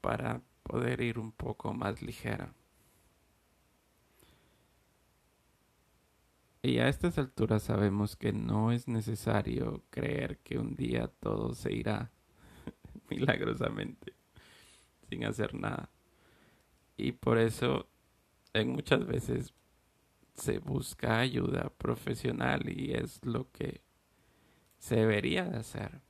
Para 0.00 0.40
poder 0.62 1.00
ir 1.00 1.18
un 1.18 1.32
poco 1.32 1.72
más 1.72 2.02
ligera. 2.02 2.52
Y 6.64 6.78
a 6.78 6.88
estas 6.88 7.18
alturas 7.18 7.64
sabemos 7.64 8.14
que 8.14 8.32
no 8.32 8.70
es 8.70 8.86
necesario 8.86 9.82
creer 9.90 10.38
que 10.38 10.58
un 10.58 10.76
día 10.76 11.08
todo 11.08 11.54
se 11.54 11.72
irá 11.72 12.12
milagrosamente 13.10 14.14
sin 15.08 15.24
hacer 15.24 15.54
nada. 15.54 15.90
Y 16.96 17.12
por 17.12 17.38
eso 17.38 17.88
en 18.52 18.70
muchas 18.70 19.04
veces 19.04 19.52
se 20.34 20.58
busca 20.58 21.18
ayuda 21.18 21.70
profesional 21.70 22.68
y 22.68 22.92
es 22.92 23.24
lo 23.24 23.50
que 23.50 23.82
se 24.78 24.96
debería 24.96 25.44
de 25.44 25.58
hacer. 25.58 26.00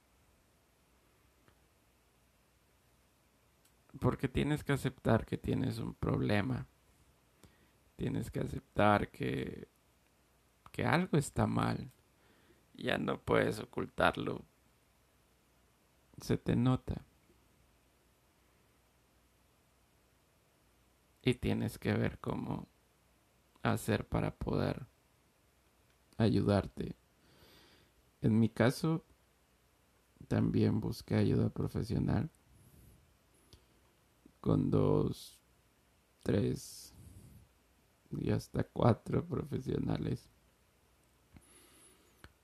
Porque 4.00 4.28
tienes 4.28 4.64
que 4.64 4.72
aceptar 4.72 5.26
que 5.26 5.36
tienes 5.36 5.78
un 5.78 5.94
problema. 5.94 6.66
Tienes 7.96 8.30
que 8.30 8.40
aceptar 8.40 9.10
que, 9.10 9.68
que 10.70 10.84
algo 10.84 11.18
está 11.18 11.46
mal. 11.46 11.90
Ya 12.74 12.98
no 12.98 13.20
puedes 13.20 13.58
ocultarlo. 13.58 14.44
Se 16.20 16.38
te 16.38 16.56
nota. 16.56 17.04
Y 21.22 21.34
tienes 21.34 21.78
que 21.78 21.92
ver 21.92 22.18
cómo 22.18 22.71
hacer 23.62 24.06
para 24.06 24.34
poder 24.34 24.86
ayudarte. 26.16 26.96
En 28.20 28.38
mi 28.38 28.48
caso, 28.48 29.04
también 30.28 30.80
busqué 30.80 31.16
ayuda 31.16 31.50
profesional 31.50 32.30
con 34.40 34.70
dos, 34.70 35.38
tres 36.22 36.94
y 38.10 38.30
hasta 38.30 38.64
cuatro 38.64 39.24
profesionales. 39.24 40.28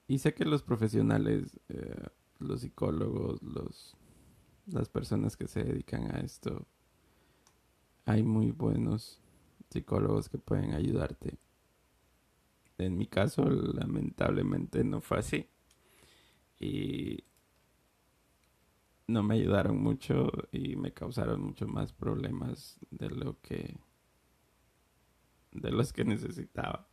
Y 0.06 0.18
sé 0.18 0.34
que 0.34 0.44
los 0.44 0.62
profesionales, 0.62 1.60
eh, 1.68 2.06
los 2.38 2.62
psicólogos, 2.62 3.42
los, 3.42 3.96
las 4.66 4.88
personas 4.88 5.36
que 5.36 5.46
se 5.46 5.64
dedican 5.64 6.14
a 6.14 6.20
esto, 6.20 6.66
hay 8.06 8.22
muy 8.22 8.52
buenos 8.52 9.20
psicólogos 9.70 10.28
que 10.28 10.38
pueden 10.38 10.74
ayudarte. 10.74 11.38
En 12.78 12.96
mi 12.96 13.06
caso, 13.06 13.44
lamentablemente 13.48 14.84
no 14.84 15.00
fue 15.00 15.18
así. 15.18 15.48
y 16.60 17.24
no 19.06 19.22
me 19.22 19.36
ayudaron 19.36 19.80
mucho 19.82 20.30
y 20.52 20.76
me 20.76 20.92
causaron 20.92 21.40
mucho 21.40 21.66
más 21.66 21.92
problemas 21.92 22.78
de 22.90 23.08
lo 23.10 23.40
que 23.40 23.78
de 25.52 25.70
los 25.70 25.92
que 25.92 26.04
necesitaba 26.04 26.86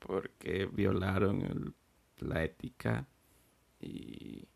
porque 0.00 0.66
violaron 0.66 1.74
la 2.18 2.42
ética 2.42 3.06
y 3.78 4.48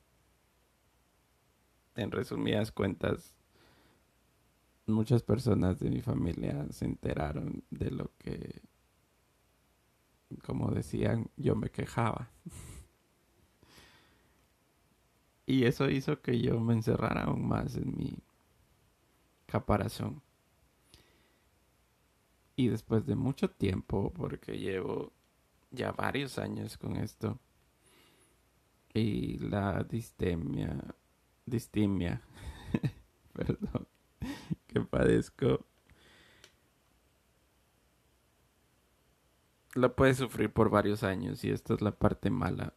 en 1.95 2.11
resumidas 2.11 2.73
cuentas 2.73 3.37
muchas 4.87 5.23
personas 5.23 5.79
de 5.81 5.91
mi 5.91 6.01
familia 6.03 6.67
se 6.71 6.85
enteraron 6.85 7.65
de 7.71 7.91
lo 7.91 8.11
que 8.19 8.63
como 10.45 10.71
decían 10.71 11.31
yo 11.37 11.55
me 11.55 11.71
quejaba 11.71 12.31
y 15.47 15.65
eso 15.65 15.89
hizo 15.91 16.21
que 16.21 16.41
yo 16.41 16.59
me 16.61 16.75
encerrara 16.75 17.25
aún 17.25 17.47
más 17.47 17.77
en 17.77 17.97
mi 17.97 18.19
caparazón. 19.47 20.23
Y 22.57 22.69
después 22.69 23.07
de 23.07 23.17
mucho 23.17 23.51
tiempo, 23.51 24.13
porque 24.13 24.59
llevo 24.59 25.13
ya 25.71 25.93
varios 25.93 26.39
años 26.39 26.77
con 26.79 26.97
esto, 26.97 27.39
y 28.93 29.39
la 29.39 29.83
distemia, 29.85 30.77
distimia, 31.47 32.23
perdón, 33.33 33.87
que 34.75 34.81
padezco, 34.81 35.65
la 39.75 39.95
puedes 39.95 40.17
sufrir 40.17 40.53
por 40.53 40.69
varios 40.69 41.05
años 41.05 41.45
y 41.45 41.51
esta 41.51 41.75
es 41.75 41.81
la 41.81 41.93
parte 41.97 42.29
mala. 42.29 42.75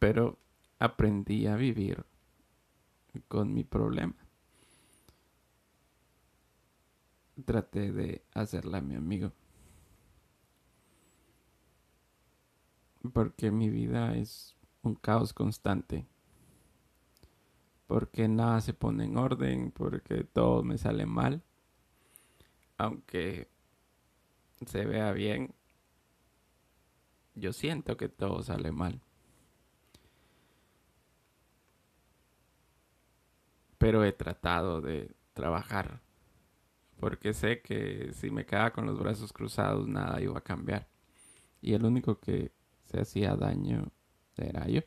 Pero 0.00 0.36
aprendí 0.80 1.46
a 1.46 1.54
vivir 1.54 2.04
con 3.28 3.54
mi 3.54 3.62
problema. 3.62 4.16
Traté 7.44 7.92
de 7.92 8.24
hacerla 8.34 8.80
mi 8.80 8.96
amigo. 8.96 9.32
Porque 13.12 13.52
mi 13.52 13.70
vida 13.70 14.16
es 14.16 14.56
un 14.82 14.96
caos 14.96 15.32
constante. 15.32 16.04
Porque 17.88 18.28
nada 18.28 18.60
se 18.60 18.74
pone 18.74 19.04
en 19.06 19.16
orden, 19.16 19.72
porque 19.72 20.22
todo 20.22 20.62
me 20.62 20.78
sale 20.78 21.06
mal. 21.06 21.42
Aunque 22.76 23.48
se 24.66 24.84
vea 24.86 25.10
bien, 25.12 25.52
yo 27.34 27.52
siento 27.52 27.96
que 27.96 28.08
todo 28.08 28.42
sale 28.44 28.70
mal. 28.70 29.00
pero 33.78 34.04
he 34.04 34.12
tratado 34.12 34.80
de 34.80 35.14
trabajar 35.32 36.00
porque 37.00 37.32
sé 37.32 37.62
que 37.62 38.10
si 38.12 38.30
me 38.30 38.44
quedaba 38.44 38.72
con 38.72 38.86
los 38.86 38.98
brazos 38.98 39.32
cruzados 39.32 39.86
nada 39.86 40.20
iba 40.20 40.36
a 40.36 40.42
cambiar 40.42 40.88
y 41.62 41.74
el 41.74 41.84
único 41.84 42.18
que 42.18 42.52
se 42.84 43.00
hacía 43.00 43.36
daño 43.36 43.90
era 44.36 44.66
yo. 44.68 44.80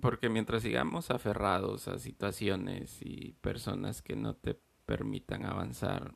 Porque 0.00 0.28
mientras 0.28 0.62
sigamos 0.62 1.10
aferrados 1.10 1.88
a 1.88 1.98
situaciones 1.98 2.98
y 3.00 3.32
personas 3.40 4.02
que 4.02 4.16
no 4.16 4.34
te 4.34 4.60
permitan 4.84 5.46
avanzar, 5.46 6.14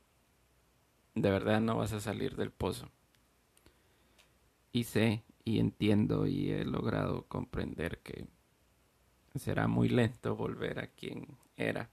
de 1.14 1.30
verdad 1.30 1.60
no 1.60 1.76
vas 1.76 1.92
a 1.92 2.00
salir 2.00 2.36
del 2.36 2.50
pozo. 2.50 2.90
Y 4.72 4.84
sé 4.84 5.24
y 5.44 5.58
entiendo 5.58 6.26
y 6.26 6.50
he 6.50 6.64
logrado 6.64 7.26
comprender 7.28 8.00
que 8.00 8.26
será 9.34 9.68
muy 9.68 9.88
lento 9.88 10.36
volver 10.36 10.78
a 10.78 10.88
quien 10.88 11.38
era. 11.56 11.90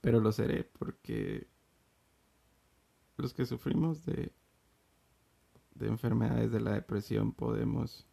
Pero 0.00 0.20
lo 0.20 0.32
seré 0.32 0.64
porque 0.64 1.46
los 3.16 3.34
que 3.34 3.44
sufrimos 3.44 4.04
de, 4.06 4.32
de 5.74 5.88
enfermedades 5.88 6.50
de 6.52 6.60
la 6.60 6.72
depresión 6.72 7.32
podemos 7.32 8.06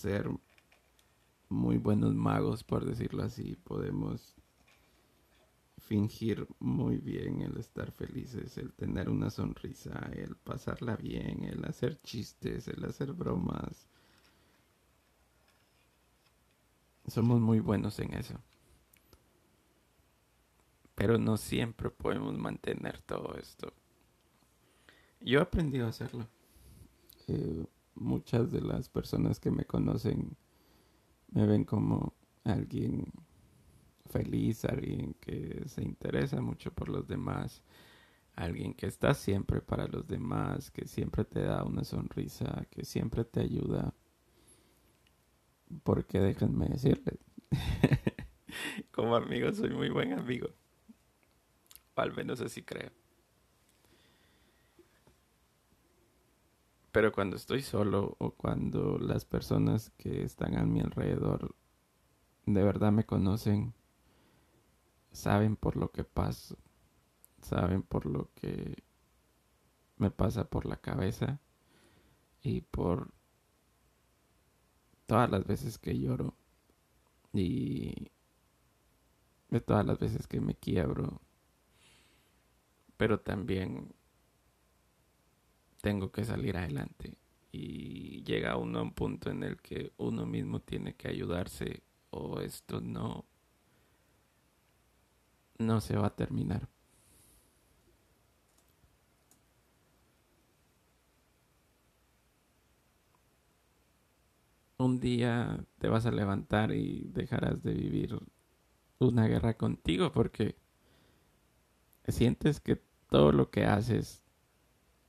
ser 0.00 0.28
muy 1.48 1.76
buenos 1.78 2.14
magos, 2.14 2.64
por 2.64 2.84
decirlo 2.84 3.22
así. 3.22 3.56
Podemos 3.56 4.34
fingir 5.78 6.46
muy 6.58 6.98
bien 6.98 7.42
el 7.42 7.56
estar 7.58 7.92
felices, 7.92 8.56
el 8.58 8.72
tener 8.72 9.08
una 9.08 9.30
sonrisa, 9.30 10.10
el 10.14 10.36
pasarla 10.36 10.96
bien, 10.96 11.44
el 11.44 11.64
hacer 11.64 12.00
chistes, 12.02 12.68
el 12.68 12.84
hacer 12.84 13.12
bromas, 13.12 13.88
Somos 17.10 17.40
muy 17.40 17.58
buenos 17.58 17.98
en 17.98 18.14
eso. 18.14 18.34
Pero 20.94 21.18
no 21.18 21.36
siempre 21.36 21.90
podemos 21.90 22.36
mantener 22.38 23.00
todo 23.00 23.34
esto. 23.36 23.72
Yo 25.20 25.40
he 25.40 25.42
aprendido 25.42 25.86
a 25.86 25.90
hacerlo. 25.90 26.28
Eh, 27.26 27.64
muchas 28.00 28.50
de 28.50 28.60
las 28.60 28.88
personas 28.88 29.38
que 29.38 29.50
me 29.50 29.64
conocen 29.64 30.36
me 31.32 31.46
ven 31.46 31.64
como 31.64 32.14
alguien 32.44 33.12
feliz, 34.06 34.64
alguien 34.64 35.14
que 35.20 35.62
se 35.66 35.82
interesa 35.82 36.40
mucho 36.40 36.72
por 36.72 36.88
los 36.88 37.06
demás, 37.06 37.62
alguien 38.34 38.74
que 38.74 38.86
está 38.86 39.14
siempre 39.14 39.60
para 39.60 39.86
los 39.86 40.06
demás, 40.08 40.70
que 40.70 40.88
siempre 40.88 41.24
te 41.24 41.42
da 41.42 41.62
una 41.62 41.84
sonrisa, 41.84 42.66
que 42.70 42.84
siempre 42.84 43.24
te 43.24 43.40
ayuda 43.40 43.94
porque 45.84 46.18
déjenme 46.18 46.66
decirles, 46.68 47.18
como 48.90 49.14
amigo 49.14 49.52
soy 49.52 49.70
muy 49.70 49.88
buen 49.88 50.12
amigo. 50.12 50.48
O 51.94 52.00
al 52.00 52.12
menos 52.14 52.40
así 52.40 52.62
creo. 52.62 52.90
Pero 56.92 57.12
cuando 57.12 57.36
estoy 57.36 57.62
solo 57.62 58.16
o 58.18 58.32
cuando 58.32 58.98
las 58.98 59.24
personas 59.24 59.90
que 59.96 60.24
están 60.24 60.56
a 60.56 60.64
mi 60.64 60.80
alrededor 60.80 61.54
de 62.46 62.62
verdad 62.64 62.90
me 62.90 63.04
conocen, 63.04 63.74
saben 65.12 65.56
por 65.56 65.76
lo 65.76 65.92
que 65.92 66.04
paso, 66.04 66.56
saben 67.42 67.82
por 67.82 68.06
lo 68.06 68.30
que 68.34 68.82
me 69.98 70.10
pasa 70.10 70.48
por 70.48 70.66
la 70.66 70.76
cabeza 70.76 71.38
y 72.42 72.62
por 72.62 73.12
todas 75.06 75.30
las 75.30 75.46
veces 75.46 75.78
que 75.78 75.98
lloro 75.98 76.34
y 77.32 78.10
de 79.48 79.60
todas 79.60 79.84
las 79.84 79.98
veces 79.98 80.26
que 80.26 80.40
me 80.40 80.54
quiebro, 80.54 81.20
pero 82.96 83.20
también 83.20 83.92
tengo 85.80 86.12
que 86.12 86.24
salir 86.24 86.56
adelante 86.56 87.18
y 87.52 88.22
llega 88.24 88.56
uno 88.56 88.80
a 88.80 88.82
un 88.82 88.92
punto 88.92 89.30
en 89.30 89.42
el 89.42 89.56
que 89.60 89.92
uno 89.98 90.26
mismo 90.26 90.60
tiene 90.60 90.94
que 90.94 91.08
ayudarse 91.08 91.82
o 92.10 92.40
esto 92.40 92.80
no 92.80 93.24
no 95.58 95.80
se 95.80 95.96
va 95.96 96.08
a 96.08 96.16
terminar. 96.16 96.68
un 104.80 104.98
día 104.98 105.64
te 105.78 105.88
vas 105.88 106.06
a 106.06 106.10
levantar 106.10 106.72
y 106.72 107.02
dejarás 107.12 107.62
de 107.62 107.74
vivir 107.74 108.18
una 108.98 109.26
guerra 109.26 109.54
contigo 109.54 110.10
porque 110.12 110.56
sientes 112.08 112.60
que 112.60 112.76
todo 113.08 113.32
lo 113.32 113.50
que 113.50 113.66
haces 113.66 114.22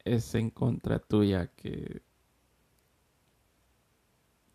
es 0.05 0.35
en 0.35 0.49
contra 0.49 0.99
tuya, 0.99 1.47
que 1.47 2.01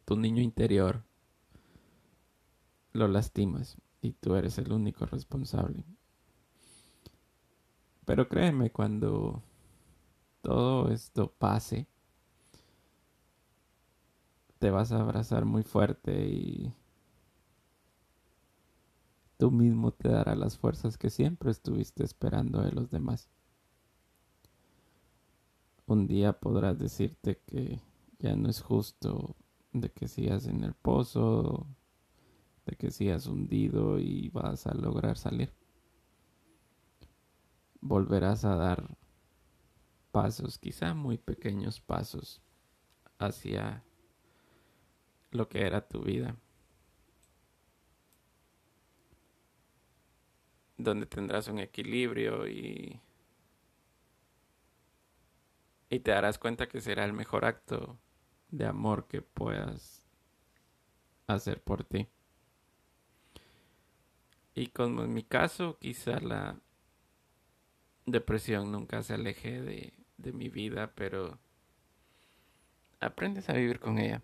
tu 0.04 0.16
niño 0.16 0.42
interior 0.42 1.02
lo 2.92 3.09
lastimas 3.09 3.76
y 4.00 4.12
tú 4.12 4.37
eres 4.37 4.59
el 4.59 4.72
único 4.72 5.04
responsable. 5.06 5.85
Pero 8.04 8.28
créeme, 8.28 8.70
cuando 8.70 9.42
todo 10.42 10.90
esto 10.92 11.32
pase, 11.32 11.88
te 14.59 14.70
vas 14.70 14.92
a 14.92 15.00
abrazar 15.00 15.44
muy 15.44 15.64
fuerte 15.64 16.26
y 16.28 16.72
tú 19.38 19.50
mismo 19.50 19.92
te 19.92 20.09
darás 20.09 20.38
las 20.38 20.56
fuerzas 20.56 20.96
que 20.96 21.11
siempre 21.11 21.50
estuviste 21.50 22.04
esperando 22.04 22.62
de 22.62 22.72
los 22.72 22.90
demás. 22.90 23.28
Un 25.88 26.09
día 26.09 26.33
podrás 26.33 26.77
decirte 26.79 27.38
que 27.46 27.81
ya 28.18 28.35
no 28.35 28.51
es 28.51 28.61
justo 28.61 29.37
de 29.72 29.88
que 29.92 30.09
sigas 30.09 30.49
en 30.49 30.64
el 30.64 30.75
pozo, 30.75 31.68
de 32.66 32.75
que 32.75 32.90
sigas 32.90 33.29
hundido 33.29 34.01
y 34.01 34.29
vas 34.31 34.66
a 34.66 34.75
lograr 34.75 35.16
salir. 35.16 35.53
Volverás 37.81 38.44
a 38.44 38.57
dar 38.57 38.96
pasos, 40.11 40.59
quizá 40.59 40.92
muy 40.92 41.18
pequeños 41.18 41.81
pasos 41.81 42.42
hacia 43.18 43.85
lo 45.31 45.49
que 45.49 45.62
era 45.64 45.87
tu 45.87 46.03
vida. 46.03 46.37
Donde 50.79 51.07
tendrás 51.07 51.46
un 51.46 51.61
equilibrio 51.61 52.49
y, 52.49 53.01
y 55.88 56.01
te 56.01 56.11
darás 56.11 56.38
cuenta 56.38 56.68
que 56.68 56.81
será 56.81 57.05
el 57.05 57.12
mejor 57.12 57.44
acto 57.44 57.99
de 58.51 58.66
amor 58.66 59.07
que 59.07 59.22
puedas 59.22 60.07
hacer 61.27 61.61
por 61.62 61.85
ti. 61.85 62.09
Y 64.55 64.68
como 64.68 65.05
en 65.05 65.12
mi 65.12 65.22
caso, 65.22 65.79
quizá 65.79 66.18
la 66.20 66.59
depresión 68.07 68.72
nunca 68.72 69.03
se 69.03 69.14
aleje 69.14 69.61
de, 69.61 69.92
de 70.16 70.33
mi 70.33 70.49
vida, 70.49 70.92
pero 70.94 71.38
aprendes 73.01 73.49
a 73.49 73.53
vivir 73.53 73.79
con 73.79 73.99
ella. 73.99 74.22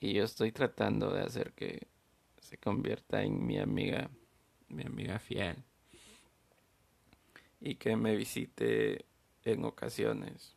Y 0.00 0.14
yo 0.14 0.24
estoy 0.24 0.52
tratando 0.52 1.12
de 1.12 1.22
hacer 1.22 1.52
que 1.52 1.86
se 2.40 2.58
convierta 2.58 3.22
en 3.22 3.46
mi 3.46 3.58
amiga, 3.58 4.10
mi 4.68 4.82
amiga 4.82 5.18
fiel. 5.18 5.62
Y 7.60 7.76
que 7.76 7.96
me 7.96 8.16
visite 8.16 9.06
en 9.44 9.64
ocasiones. 9.64 10.56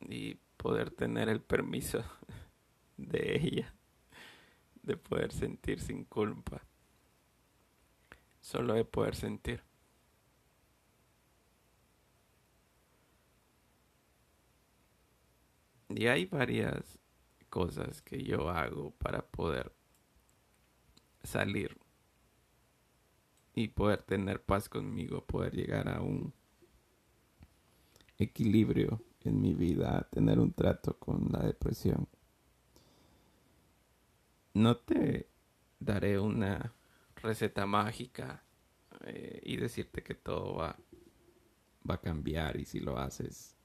Y 0.00 0.36
poder 0.56 0.90
tener 0.90 1.28
el 1.28 1.40
permiso 1.40 2.04
de 2.96 3.36
ella 3.36 3.76
de 4.86 4.96
poder 4.96 5.32
sentir 5.32 5.80
sin 5.80 6.04
culpa. 6.04 6.62
Solo 8.40 8.74
de 8.74 8.84
poder 8.84 9.16
sentir. 9.16 9.62
Y 15.88 16.06
hay 16.06 16.26
varias 16.26 16.98
cosas 17.50 18.00
que 18.02 18.22
yo 18.22 18.48
hago 18.48 18.92
para 18.92 19.26
poder 19.26 19.72
salir 21.22 21.76
y 23.54 23.68
poder 23.68 24.02
tener 24.02 24.42
paz 24.42 24.68
conmigo, 24.68 25.24
poder 25.24 25.54
llegar 25.54 25.88
a 25.88 26.00
un 26.00 26.32
equilibrio 28.18 29.02
en 29.24 29.40
mi 29.40 29.54
vida, 29.54 30.08
tener 30.10 30.38
un 30.38 30.52
trato 30.52 30.98
con 30.98 31.28
la 31.30 31.40
depresión. 31.40 32.08
No 34.54 34.76
te 34.76 35.28
daré 35.80 36.18
una 36.18 36.72
receta 37.16 37.66
mágica 37.66 38.42
eh, 39.04 39.40
y 39.44 39.56
decirte 39.56 40.02
que 40.02 40.14
todo 40.14 40.54
va, 40.54 40.76
va 41.88 41.94
a 41.94 42.00
cambiar 42.00 42.56
y 42.56 42.64
si 42.64 42.80
lo 42.80 42.98
haces 42.98 43.56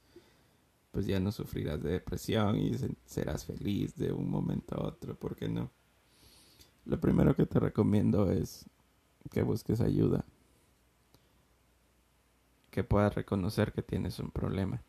pues 0.92 1.06
ya 1.06 1.20
no 1.20 1.32
sufrirás 1.32 1.82
de 1.82 1.92
depresión 1.92 2.58
y 2.58 2.74
serás 3.06 3.46
feliz 3.46 3.96
de 3.96 4.12
un 4.12 4.30
momento 4.30 4.76
a 4.76 4.88
otro, 4.88 5.16
¿por 5.16 5.36
qué 5.36 5.48
no? 5.48 5.72
Lo 6.86 7.00
primero 7.00 7.36
que 7.36 7.46
te 7.46 7.60
recomiendo 7.60 8.30
es 8.30 8.66
que 9.32 9.42
busques 9.44 9.80
ayuda, 9.80 10.26
que 12.72 12.84
puedas 12.86 13.14
reconocer 13.14 13.74
que 13.74 13.84
tienes 13.84 14.18
un 14.20 14.32
problema, 14.32 14.82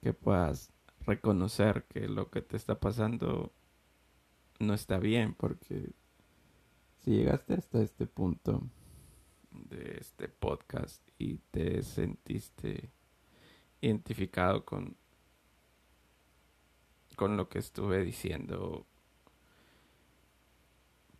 que 0.00 0.14
puedas 0.14 0.72
reconocer 1.04 1.84
que 1.88 2.08
lo 2.08 2.30
que 2.30 2.42
te 2.42 2.56
está 2.56 2.78
pasando 2.78 3.52
no 4.60 4.72
está 4.72 4.98
bien, 4.98 5.34
porque 5.34 5.90
si 7.00 7.10
llegaste 7.10 7.54
hasta 7.54 7.82
este 7.82 8.06
punto 8.06 8.62
de 9.50 9.98
este 10.00 10.28
podcast 10.28 11.02
y 11.18 11.38
te 11.50 11.82
sentiste 11.82 12.90
identificado 13.80 14.64
con, 14.64 14.96
con 17.16 17.36
lo 17.36 17.48
que 17.48 17.58
estuve 17.58 18.04
diciendo, 18.04 18.86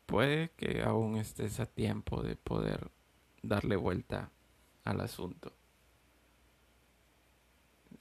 puede 0.07 0.51
que 0.53 0.83
aún 0.83 1.17
estés 1.17 1.59
a 1.59 1.67
tiempo 1.67 2.23
de 2.23 2.37
poder 2.37 2.91
darle 3.43 3.77
vuelta 3.77 4.31
al 4.89 5.03
asunto. 5.03 5.53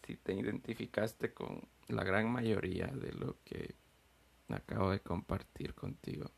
Si 0.06 0.15
te 0.15 0.34
identificaste 0.34 1.34
con 1.34 1.67
la 1.89 2.06
gran 2.06 2.32
mayoría 2.32 2.88
de 2.88 3.12
lo 3.12 3.36
que 3.43 3.76
acabo 4.47 4.91
de 4.91 5.02
compartir 5.02 5.73
contigo, 5.73 6.32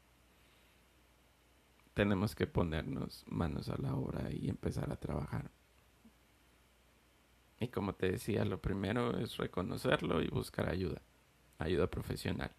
tenemos 1.93 2.33
que 2.33 2.47
ponernos 2.47 3.23
manos 3.27 3.69
a 3.69 3.79
la 3.79 3.93
obra 3.93 4.31
y 4.31 4.49
empezar 4.49 4.91
a 4.91 4.95
trabajar. 4.95 5.51
Y 7.59 7.67
como 7.67 7.93
te 7.93 8.11
decía, 8.11 8.43
lo 8.43 8.59
primero 8.59 9.19
es 9.19 9.37
reconocerlo 9.37 10.23
y 10.23 10.29
buscar 10.29 10.67
ayuda, 10.67 11.03
ayuda 11.59 11.85
profesional. 11.85 12.51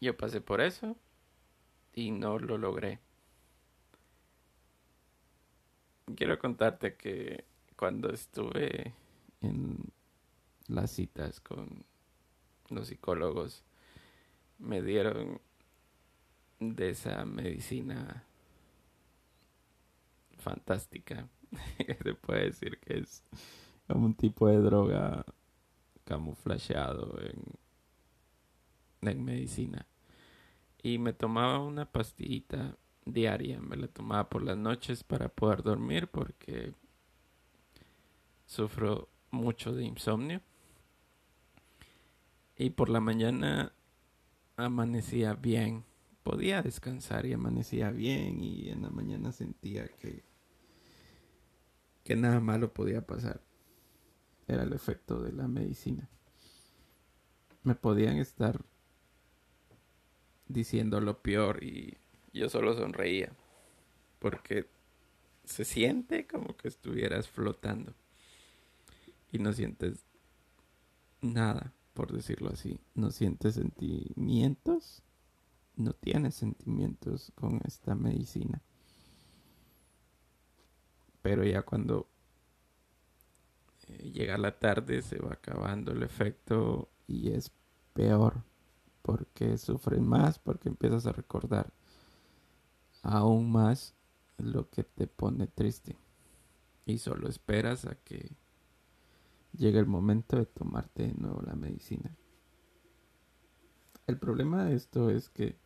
Yo 0.00 0.16
pasé 0.16 0.40
por 0.40 0.60
eso 0.60 0.96
y 1.92 2.12
no 2.12 2.38
lo 2.38 2.56
logré. 2.56 3.00
Quiero 6.14 6.38
contarte 6.38 6.94
que 6.96 7.44
cuando 7.76 8.10
estuve 8.10 8.94
en 9.40 9.92
las 10.68 10.92
citas 10.92 11.40
con 11.40 11.84
los 12.68 12.88
psicólogos, 12.88 13.64
me 14.58 14.82
dieron 14.82 15.40
de 16.60 16.90
esa 16.90 17.24
medicina 17.24 18.24
fantástica 20.38 21.28
se 22.02 22.14
puede 22.14 22.46
decir 22.46 22.78
que 22.78 22.98
es 22.98 23.22
como 23.86 24.06
un 24.06 24.14
tipo 24.14 24.48
de 24.48 24.58
droga 24.58 25.24
camuflajeado 26.04 27.18
en, 27.20 29.08
en 29.08 29.24
medicina. 29.24 29.86
Y 30.82 30.98
me 30.98 31.12
tomaba 31.12 31.58
una 31.58 31.90
pastillita 31.90 32.76
diaria, 33.06 33.58
me 33.60 33.76
la 33.76 33.88
tomaba 33.88 34.28
por 34.28 34.42
las 34.42 34.58
noches 34.58 35.02
para 35.02 35.30
poder 35.30 35.62
dormir 35.62 36.08
porque 36.08 36.74
sufro 38.44 39.08
mucho 39.30 39.72
de 39.72 39.84
insomnio. 39.84 40.42
Y 42.58 42.70
por 42.70 42.90
la 42.90 43.00
mañana 43.00 43.72
amanecía 44.56 45.34
bien, 45.34 45.84
podía 46.22 46.60
descansar 46.60 47.24
y 47.24 47.32
amanecía 47.32 47.90
bien 47.90 48.42
y 48.42 48.68
en 48.68 48.82
la 48.82 48.90
mañana 48.90 49.32
sentía 49.32 49.88
que 49.88 50.26
que 52.06 52.14
nada 52.14 52.38
malo 52.38 52.72
podía 52.72 53.04
pasar. 53.04 53.40
Era 54.46 54.62
el 54.62 54.72
efecto 54.72 55.20
de 55.20 55.32
la 55.32 55.48
medicina. 55.48 56.08
Me 57.64 57.74
podían 57.74 58.18
estar 58.18 58.64
diciendo 60.46 61.00
lo 61.00 61.20
peor 61.20 61.64
y 61.64 61.98
yo 62.36 62.48
solo 62.48 62.74
sonreía. 62.74 63.32
Porque 64.18 64.66
se 65.44 65.64
siente 65.64 66.26
como 66.26 66.56
que 66.56 66.68
estuvieras 66.68 67.28
flotando. 67.28 67.94
Y 69.32 69.38
no 69.38 69.52
sientes 69.52 70.04
nada, 71.20 71.72
por 71.94 72.12
decirlo 72.12 72.50
así. 72.50 72.80
No 72.94 73.10
sientes 73.10 73.54
sentimientos. 73.54 75.02
No 75.76 75.92
tienes 75.92 76.34
sentimientos 76.34 77.32
con 77.34 77.60
esta 77.64 77.94
medicina 77.94 78.62
pero 81.26 81.42
ya 81.42 81.62
cuando 81.62 82.06
eh, 83.88 84.12
llega 84.12 84.38
la 84.38 84.60
tarde 84.60 85.02
se 85.02 85.18
va 85.18 85.32
acabando 85.32 85.90
el 85.90 86.04
efecto 86.04 86.88
y 87.08 87.32
es 87.32 87.50
peor 87.94 88.44
porque 89.02 89.58
sufres 89.58 90.00
más, 90.00 90.38
porque 90.38 90.68
empiezas 90.68 91.04
a 91.04 91.10
recordar 91.10 91.72
aún 93.06 93.50
más 93.50 93.94
lo 94.38 94.68
que 94.68 94.82
te 94.82 95.06
pone 95.06 95.46
triste 95.46 95.96
y 96.84 96.98
solo 96.98 97.28
esperas 97.28 97.84
a 97.84 97.94
que 97.94 98.36
llegue 99.52 99.78
el 99.78 99.86
momento 99.86 100.36
de 100.36 100.46
tomarte 100.46 101.08
de 101.08 101.14
nuevo 101.14 101.40
la 101.42 101.54
medicina. 101.54 102.14
El 104.06 104.18
problema 104.18 104.64
de 104.64 104.76
esto 104.76 105.10
es 105.10 105.28
que 105.28 105.56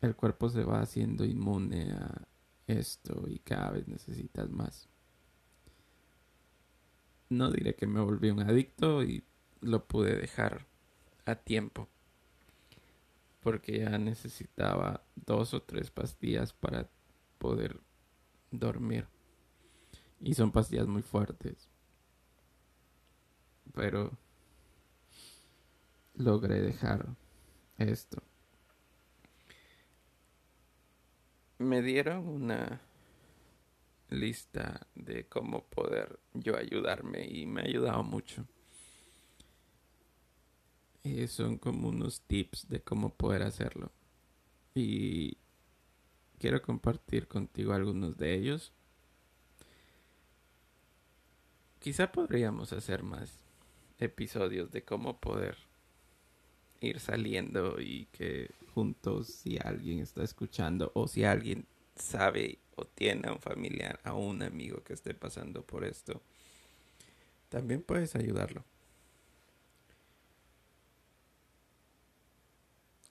el 0.00 0.14
cuerpo 0.14 0.48
se 0.48 0.64
va 0.64 0.80
haciendo 0.80 1.24
inmune 1.24 1.92
a, 1.92 2.28
esto 2.66 3.28
y 3.28 3.40
cada 3.40 3.72
vez 3.72 3.86
necesitas 3.88 4.48
más. 4.48 4.88
No 7.28 7.50
diré 7.50 7.74
que 7.74 7.86
me 7.86 8.00
volví 8.00 8.30
un 8.30 8.40
adicto 8.40 9.02
y 9.02 9.22
lo 9.60 9.84
pude 9.86 10.16
dejar 10.16 10.66
a 11.26 11.34
tiempo. 11.34 11.88
Porque 13.44 13.78
ya 13.78 13.96
necesitaba 13.98 15.06
dos 15.14 15.54
o 15.54 15.62
tres 15.62 15.92
pastillas 15.92 16.52
para 16.52 16.90
poder 17.38 17.78
dormir. 18.50 19.06
Y 20.18 20.34
son 20.34 20.50
pastillas 20.50 20.88
muy 20.88 21.02
fuertes. 21.02 21.70
Pero 23.72 24.10
logré 26.14 26.60
dejar 26.60 27.14
esto. 27.78 28.20
me 31.58 31.82
dieron 31.82 32.28
una 32.28 32.80
lista 34.10 34.86
de 34.94 35.26
cómo 35.26 35.64
poder 35.64 36.20
yo 36.34 36.56
ayudarme 36.56 37.26
y 37.26 37.46
me 37.46 37.62
ha 37.62 37.64
ayudado 37.64 38.02
mucho. 38.02 38.46
Y 41.04 41.28
son 41.28 41.58
como 41.58 41.88
unos 41.88 42.22
tips 42.22 42.68
de 42.68 42.80
cómo 42.80 43.10
poder 43.10 43.42
hacerlo. 43.42 43.92
Y 44.74 45.36
quiero 46.38 46.60
compartir 46.62 47.28
contigo 47.28 47.72
algunos 47.72 48.16
de 48.16 48.34
ellos. 48.34 48.72
Quizá 51.78 52.10
podríamos 52.10 52.72
hacer 52.72 53.02
más 53.02 53.30
episodios 53.98 54.70
de 54.70 54.82
cómo 54.82 55.20
poder 55.20 55.56
ir 56.80 57.00
saliendo 57.00 57.80
y 57.80 58.06
que 58.12 58.50
juntos 58.74 59.28
si 59.28 59.58
alguien 59.58 60.00
está 60.00 60.24
escuchando 60.24 60.90
o 60.94 61.06
si 61.06 61.24
alguien 61.24 61.66
sabe 61.96 62.58
o 62.76 62.86
tiene 62.86 63.28
a 63.28 63.32
un 63.32 63.40
familiar, 63.40 64.00
a 64.02 64.14
un 64.14 64.42
amigo 64.42 64.82
que 64.82 64.94
esté 64.94 65.14
pasando 65.14 65.62
por 65.62 65.84
esto, 65.84 66.20
también 67.48 67.82
puedes 67.82 68.16
ayudarlo. 68.16 68.64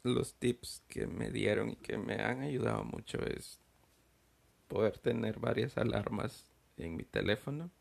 Los 0.04 0.36
tips 0.36 0.84
que 0.90 1.08
me 1.08 1.32
dieron 1.32 1.70
y 1.70 1.76
que 1.78 1.98
me 1.98 2.16
han 2.16 2.42
ayudado 2.42 2.84
mucho 2.84 3.20
es 3.20 3.60
poder 4.68 4.98
tener 4.98 5.40
varias 5.40 5.78
alarmas 5.78 6.46
en 6.76 6.98
mi 6.98 7.04
teléfono. 7.04 7.72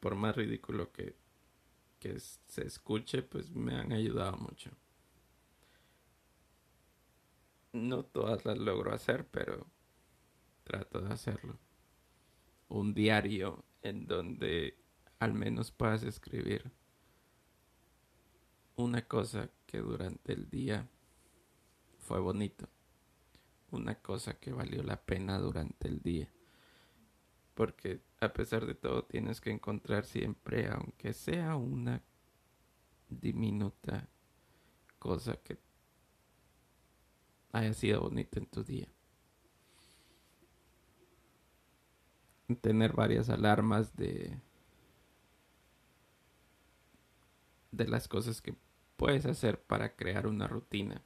Por 0.00 0.14
más 0.14 0.34
ridículo 0.34 0.92
que, 0.92 1.14
que 1.98 2.18
se 2.18 2.66
escuche, 2.66 3.22
pues 3.22 3.50
me 3.50 3.74
han 3.74 3.92
ayudado 3.92 4.38
mucho. 4.38 4.70
No 7.72 8.04
todas 8.04 8.46
las 8.46 8.56
logro 8.56 8.94
hacer, 8.94 9.26
pero 9.26 9.66
trato 10.64 11.02
de 11.02 11.12
hacerlo. 11.12 11.58
Un 12.68 12.94
diario 12.94 13.62
en 13.82 14.06
donde 14.06 14.78
al 15.18 15.34
menos 15.34 15.70
puedas 15.70 16.02
escribir 16.02 16.70
una 18.78 19.02
cosa 19.02 19.50
que 19.66 19.78
durante 19.78 20.32
el 20.32 20.48
día 20.48 20.88
fue 21.98 22.20
bonito. 22.20 22.68
Una 23.72 23.96
cosa 23.96 24.38
que 24.38 24.52
valió 24.52 24.82
la 24.84 25.02
pena 25.02 25.38
durante 25.38 25.88
el 25.88 26.00
día. 26.00 26.32
Porque 27.54 28.00
a 28.20 28.32
pesar 28.32 28.66
de 28.66 28.76
todo 28.76 29.04
tienes 29.04 29.40
que 29.40 29.50
encontrar 29.50 30.04
siempre, 30.04 30.68
aunque 30.68 31.12
sea 31.12 31.56
una 31.56 32.02
diminuta 33.08 34.08
cosa 35.00 35.34
que 35.42 35.58
haya 37.50 37.74
sido 37.74 38.02
bonito 38.02 38.38
en 38.38 38.46
tu 38.46 38.62
día. 38.62 38.88
Tener 42.60 42.92
varias 42.92 43.28
alarmas 43.28 43.96
de 43.96 44.38
de 47.70 47.86
las 47.86 48.08
cosas 48.08 48.40
que 48.40 48.56
puedes 48.98 49.24
hacer 49.26 49.62
para 49.62 49.94
crear 49.94 50.26
una 50.26 50.48
rutina. 50.48 51.00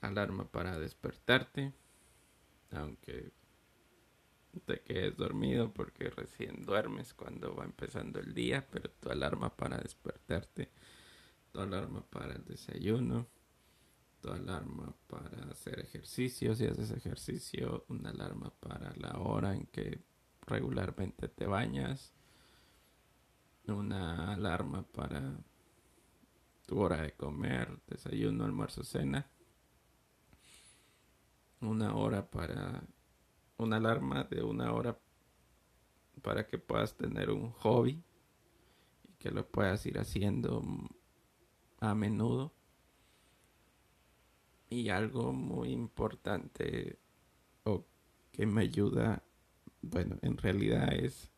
Alarma 0.00 0.50
para 0.50 0.78
despertarte, 0.78 1.74
aunque 2.70 3.32
te 4.64 4.80
quedes 4.80 5.16
dormido 5.16 5.74
porque 5.74 6.08
recién 6.10 6.64
duermes 6.64 7.12
cuando 7.12 7.54
va 7.54 7.64
empezando 7.64 8.20
el 8.20 8.32
día, 8.32 8.66
pero 8.70 8.88
tu 8.88 9.10
alarma 9.10 9.54
para 9.54 9.78
despertarte, 9.78 10.70
tu 11.52 11.60
alarma 11.60 12.02
para 12.08 12.34
el 12.34 12.44
desayuno, 12.44 13.26
tu 14.22 14.30
alarma 14.30 14.94
para 15.08 15.50
hacer 15.50 15.80
ejercicio, 15.80 16.54
si 16.54 16.66
haces 16.66 16.92
ejercicio, 16.92 17.84
una 17.88 18.10
alarma 18.10 18.50
para 18.60 18.94
la 18.96 19.18
hora 19.18 19.56
en 19.56 19.66
que 19.66 20.04
regularmente 20.46 21.28
te 21.28 21.46
bañas, 21.46 22.12
una 23.66 24.32
alarma 24.32 24.84
para 24.84 25.36
tu 26.70 26.78
hora 26.80 27.02
de 27.02 27.10
comer, 27.14 27.80
desayuno, 27.88 28.44
almuerzo, 28.44 28.84
cena, 28.84 29.28
una 31.60 31.96
hora 31.96 32.30
para 32.30 32.84
una 33.56 33.78
alarma 33.78 34.22
de 34.22 34.44
una 34.44 34.72
hora 34.72 34.96
para 36.22 36.46
que 36.46 36.58
puedas 36.58 36.96
tener 36.96 37.30
un 37.30 37.50
hobby 37.50 38.00
y 39.02 39.12
que 39.18 39.32
lo 39.32 39.50
puedas 39.50 39.84
ir 39.84 39.98
haciendo 39.98 40.62
a 41.80 41.92
menudo. 41.96 42.52
Y 44.68 44.90
algo 44.90 45.32
muy 45.32 45.72
importante 45.72 47.00
o 47.64 47.84
que 48.30 48.46
me 48.46 48.62
ayuda, 48.62 49.24
bueno, 49.82 50.18
en 50.22 50.36
realidad 50.36 50.94
es 50.94 51.32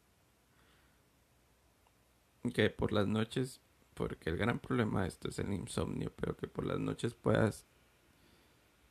que 2.53 2.69
por 2.69 2.93
las 2.93 3.07
noches, 3.07 3.63
porque 3.95 4.31
el 4.31 4.37
gran 4.37 4.59
problema 4.59 5.03
de 5.03 5.09
esto 5.09 5.29
es 5.29 5.39
el 5.39 5.53
insomnio, 5.53 6.13
pero 6.17 6.37
que 6.37 6.49
por 6.49 6.67
las 6.67 6.79
noches 6.79 7.15
puedas 7.15 7.67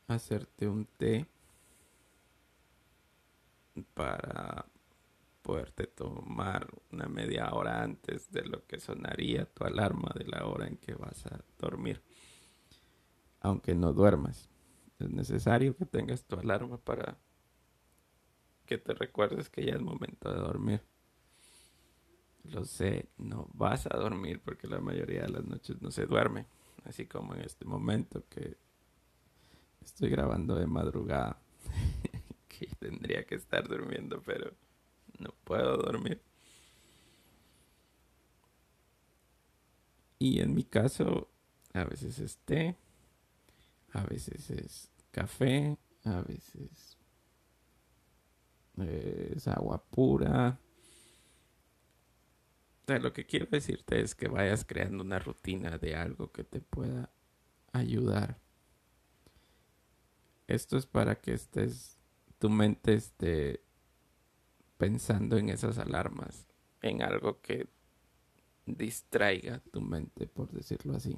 hacerte 0.08 0.68
un 0.68 0.86
té 0.86 1.26
para 3.94 4.66
poderte 5.42 5.86
tomar 5.86 6.68
una 6.90 7.06
media 7.06 7.50
hora 7.52 7.82
antes 7.82 8.30
de 8.30 8.44
lo 8.44 8.66
que 8.66 8.78
sonaría 8.78 9.46
tu 9.46 9.64
alarma 9.64 10.12
de 10.14 10.26
la 10.26 10.46
hora 10.46 10.66
en 10.66 10.76
que 10.76 10.94
vas 10.94 11.26
a 11.26 11.40
dormir 11.58 12.02
aunque 13.42 13.74
no 13.74 13.92
duermas. 13.92 14.48
Es 14.98 15.10
necesario 15.10 15.76
que 15.76 15.84
tengas 15.84 16.24
tu 16.24 16.36
alarma 16.38 16.78
para 16.78 17.18
que 18.64 18.78
te 18.78 18.94
recuerdes 18.94 19.50
que 19.50 19.64
ya 19.64 19.74
es 19.74 19.82
momento 19.82 20.32
de 20.32 20.38
dormir. 20.38 20.91
Lo 22.44 22.64
sé, 22.64 23.08
no 23.18 23.48
vas 23.54 23.86
a 23.86 23.96
dormir 23.96 24.40
porque 24.44 24.66
la 24.66 24.80
mayoría 24.80 25.22
de 25.22 25.30
las 25.30 25.44
noches 25.44 25.80
no 25.80 25.90
se 25.90 26.06
duerme. 26.06 26.46
Así 26.84 27.06
como 27.06 27.34
en 27.34 27.42
este 27.42 27.64
momento 27.64 28.24
que 28.28 28.56
estoy 29.82 30.10
grabando 30.10 30.56
de 30.56 30.66
madrugada. 30.66 31.40
que 32.48 32.66
tendría 32.78 33.24
que 33.24 33.36
estar 33.36 33.66
durmiendo, 33.68 34.20
pero 34.22 34.52
no 35.18 35.32
puedo 35.44 35.76
dormir. 35.76 36.20
Y 40.18 40.40
en 40.40 40.54
mi 40.54 40.64
caso, 40.64 41.28
a 41.72 41.84
veces 41.84 42.18
esté 42.18 42.76
a 43.92 44.04
veces 44.04 44.50
es 44.50 44.90
café, 45.10 45.76
a 46.04 46.22
veces 46.22 46.96
es 48.78 49.48
agua 49.48 49.82
pura. 49.90 50.58
Lo 52.98 53.12
que 53.12 53.26
quiero 53.26 53.46
decirte 53.46 54.00
es 54.00 54.14
que 54.14 54.28
vayas 54.28 54.64
creando 54.64 55.02
una 55.02 55.18
rutina 55.18 55.78
de 55.78 55.96
algo 55.96 56.32
que 56.32 56.44
te 56.44 56.60
pueda 56.60 57.10
ayudar. 57.72 58.38
Esto 60.46 60.76
es 60.76 60.86
para 60.86 61.14
que 61.16 61.32
estés, 61.32 61.98
tu 62.38 62.50
mente 62.50 62.94
esté 62.94 63.62
pensando 64.76 65.36
en 65.36 65.48
esas 65.48 65.78
alarmas, 65.78 66.46
en 66.80 67.02
algo 67.02 67.40
que 67.40 67.68
distraiga 68.66 69.60
tu 69.70 69.80
mente, 69.80 70.26
por 70.26 70.50
decirlo 70.50 70.96
así 70.96 71.16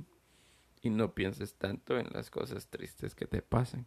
y 0.84 0.90
no 0.90 1.14
pienses 1.14 1.54
tanto 1.54 1.98
en 1.98 2.08
las 2.12 2.30
cosas 2.30 2.68
tristes 2.68 3.14
que 3.14 3.26
te 3.26 3.40
pasen. 3.40 3.86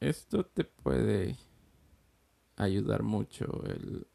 Esto 0.00 0.46
te 0.46 0.64
puede 0.64 1.36
ayudar 2.56 3.02
mucho 3.02 3.64
el, 3.64 4.06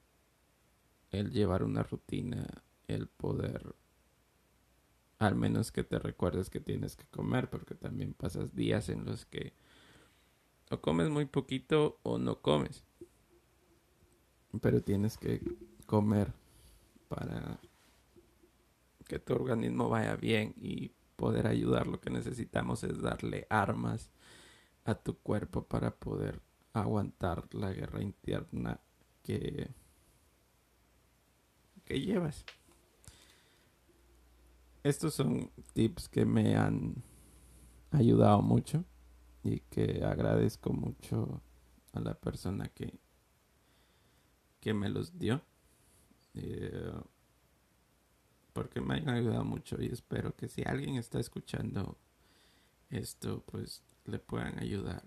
el 1.11 1.31
llevar 1.31 1.63
una 1.63 1.83
rutina, 1.83 2.47
el 2.87 3.07
poder, 3.07 3.75
al 5.17 5.35
menos 5.35 5.71
que 5.71 5.83
te 5.83 5.99
recuerdes 5.99 6.49
que 6.49 6.59
tienes 6.59 6.95
que 6.95 7.05
comer, 7.05 7.49
porque 7.49 7.75
también 7.75 8.13
pasas 8.13 8.55
días 8.55 8.89
en 8.89 9.05
los 9.05 9.25
que 9.25 9.53
o 10.71 10.81
comes 10.81 11.09
muy 11.09 11.25
poquito 11.25 11.99
o 12.03 12.17
no 12.19 12.41
comes. 12.41 12.83
Pero 14.61 14.81
tienes 14.81 15.17
que 15.17 15.41
comer 15.85 16.33
para 17.07 17.59
que 19.07 19.19
tu 19.19 19.33
organismo 19.33 19.89
vaya 19.89 20.15
bien 20.15 20.53
y 20.57 20.91
poder 21.15 21.47
ayudar. 21.47 21.87
Lo 21.87 21.99
que 21.99 22.11
necesitamos 22.11 22.83
es 22.83 23.01
darle 23.01 23.47
armas 23.49 24.11
a 24.85 24.95
tu 24.95 25.17
cuerpo 25.17 25.63
para 25.63 25.95
poder 25.95 26.41
aguantar 26.73 27.47
la 27.53 27.71
guerra 27.71 28.01
interna 28.01 28.79
que, 29.23 29.69
que 31.85 31.99
llevas. 31.99 32.45
Estos 34.83 35.13
son 35.13 35.51
tips 35.73 36.07
que 36.07 36.25
me 36.25 36.55
han 36.55 37.03
ayudado 37.91 38.41
mucho 38.41 38.85
y 39.43 39.59
que 39.61 40.03
agradezco 40.05 40.71
mucho 40.71 41.41
a 41.93 41.99
la 41.99 42.13
persona 42.13 42.69
que, 42.69 42.99
que 44.59 44.73
me 44.73 44.89
los 44.89 45.17
dio. 45.17 45.41
Eh, 46.35 46.93
porque 48.53 48.81
me 48.81 48.95
han 48.95 49.09
ayudado 49.09 49.45
mucho 49.45 49.81
y 49.81 49.87
espero 49.87 50.35
que 50.35 50.47
si 50.47 50.63
alguien 50.63 50.95
está 50.95 51.19
escuchando 51.19 51.97
esto 52.89 53.43
pues 53.45 53.83
le 54.05 54.19
puedan 54.19 54.59
ayudar. 54.59 55.03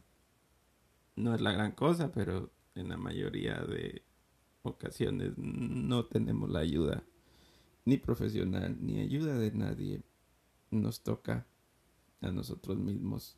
No 1.17 1.35
es 1.35 1.41
la 1.41 1.53
gran 1.53 1.73
cosa, 1.73 2.13
pero 2.13 2.51
en 2.75 2.89
la 2.89 2.97
mayoría 2.97 3.61
de 3.61 4.03
ocasiones 4.63 5.37
no 5.37 6.07
tenemos 6.07 6.49
la 6.51 6.61
ayuda 6.61 7.05
ni 7.85 7.97
profesional 7.97 8.77
ni 8.81 9.01
ayuda 9.01 9.39
de 9.39 9.53
nadie. 9.53 10.03
Nos 10.71 11.03
toca 11.03 11.47
a 12.21 12.31
nosotros 12.31 12.79
mismos 12.79 13.37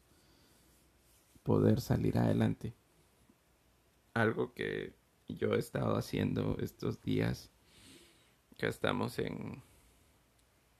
poder 1.43 1.81
salir 1.81 2.19
adelante. 2.19 2.75
Algo 4.13 4.55
que 4.55 4.95
yo 5.29 5.55
he 5.55 5.59
estado 5.59 5.97
haciendo 5.97 6.57
estos 6.61 7.01
días 7.03 7.51
que 8.57 8.69
estamos 8.69 9.19
en, 9.19 9.63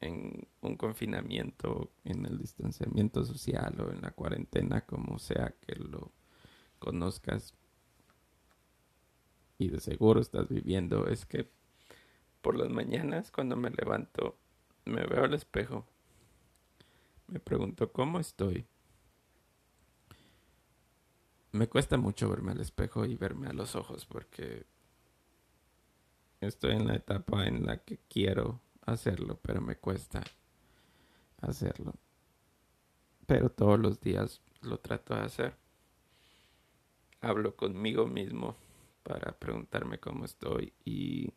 en 0.01 0.47
un 0.61 0.77
confinamiento, 0.77 1.91
en 2.05 2.25
el 2.25 2.39
distanciamiento 2.39 3.25
social 3.25 3.81
o 3.81 3.91
en 3.91 4.01
la 4.01 4.13
cuarentena, 4.13 4.87
como 4.87 5.19
sea 5.19 5.57
que 5.61 5.75
lo 5.75 6.13
conozcas 6.85 7.55
y 9.59 9.69
de 9.69 9.81
seguro 9.81 10.21
estás 10.21 10.49
viviendo, 10.49 11.07
es 11.07 11.25
que 11.25 11.49
por 12.43 12.59
las 12.59 12.69
mañanas 12.69 13.31
cuando 13.31 13.57
me 13.57 13.71
levanto 13.71 14.37
me 14.85 15.07
veo 15.07 15.25
al 15.25 15.33
espejo, 15.33 15.87
me 17.27 17.41
pregunto 17.41 17.91
cómo 17.91 18.21
estoy. 18.21 18.67
Me 21.53 21.69
cuesta 21.69 21.97
mucho 21.97 22.29
verme 22.29 22.53
al 22.53 22.61
espejo 22.61 23.07
y 23.07 23.15
verme 23.15 23.49
a 23.49 23.55
los 23.55 23.77
ojos 23.77 24.05
porque 24.05 24.67
estoy 26.41 26.73
en 26.73 26.87
la 26.87 26.97
etapa 26.97 27.47
en 27.47 27.65
la 27.65 27.79
que 27.79 27.99
quiero 28.11 28.61
hacerlo, 28.85 29.39
pero 29.41 29.63
me 29.63 29.77
cuesta 29.77 30.23
hacerlo. 31.41 31.95
Pero 33.27 33.49
todos 33.49 33.79
los 33.79 34.01
días 34.01 34.43
lo 34.61 34.79
trato 34.79 35.15
de 35.15 35.21
hacer. 35.21 35.64
Hablo 37.25 37.57
conmigo 37.57 38.07
mismo 38.07 38.55
para 39.03 39.33
preguntarme 39.33 39.99
cómo 39.99 40.27
estoy 40.27 40.75
y 40.85 41.33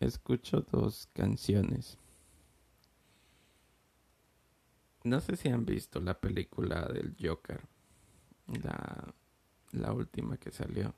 escucho 0.00 0.60
dos 0.70 1.08
canciones. 1.14 1.96
No 5.02 5.18
sé 5.22 5.36
si 5.36 5.48
han 5.48 5.64
visto 5.64 5.98
la 5.98 6.20
película 6.20 6.86
del 6.88 7.16
Joker, 7.18 7.62
la, 9.72 9.92
última 9.94 10.36
que 10.36 10.50
salió. 10.50 10.94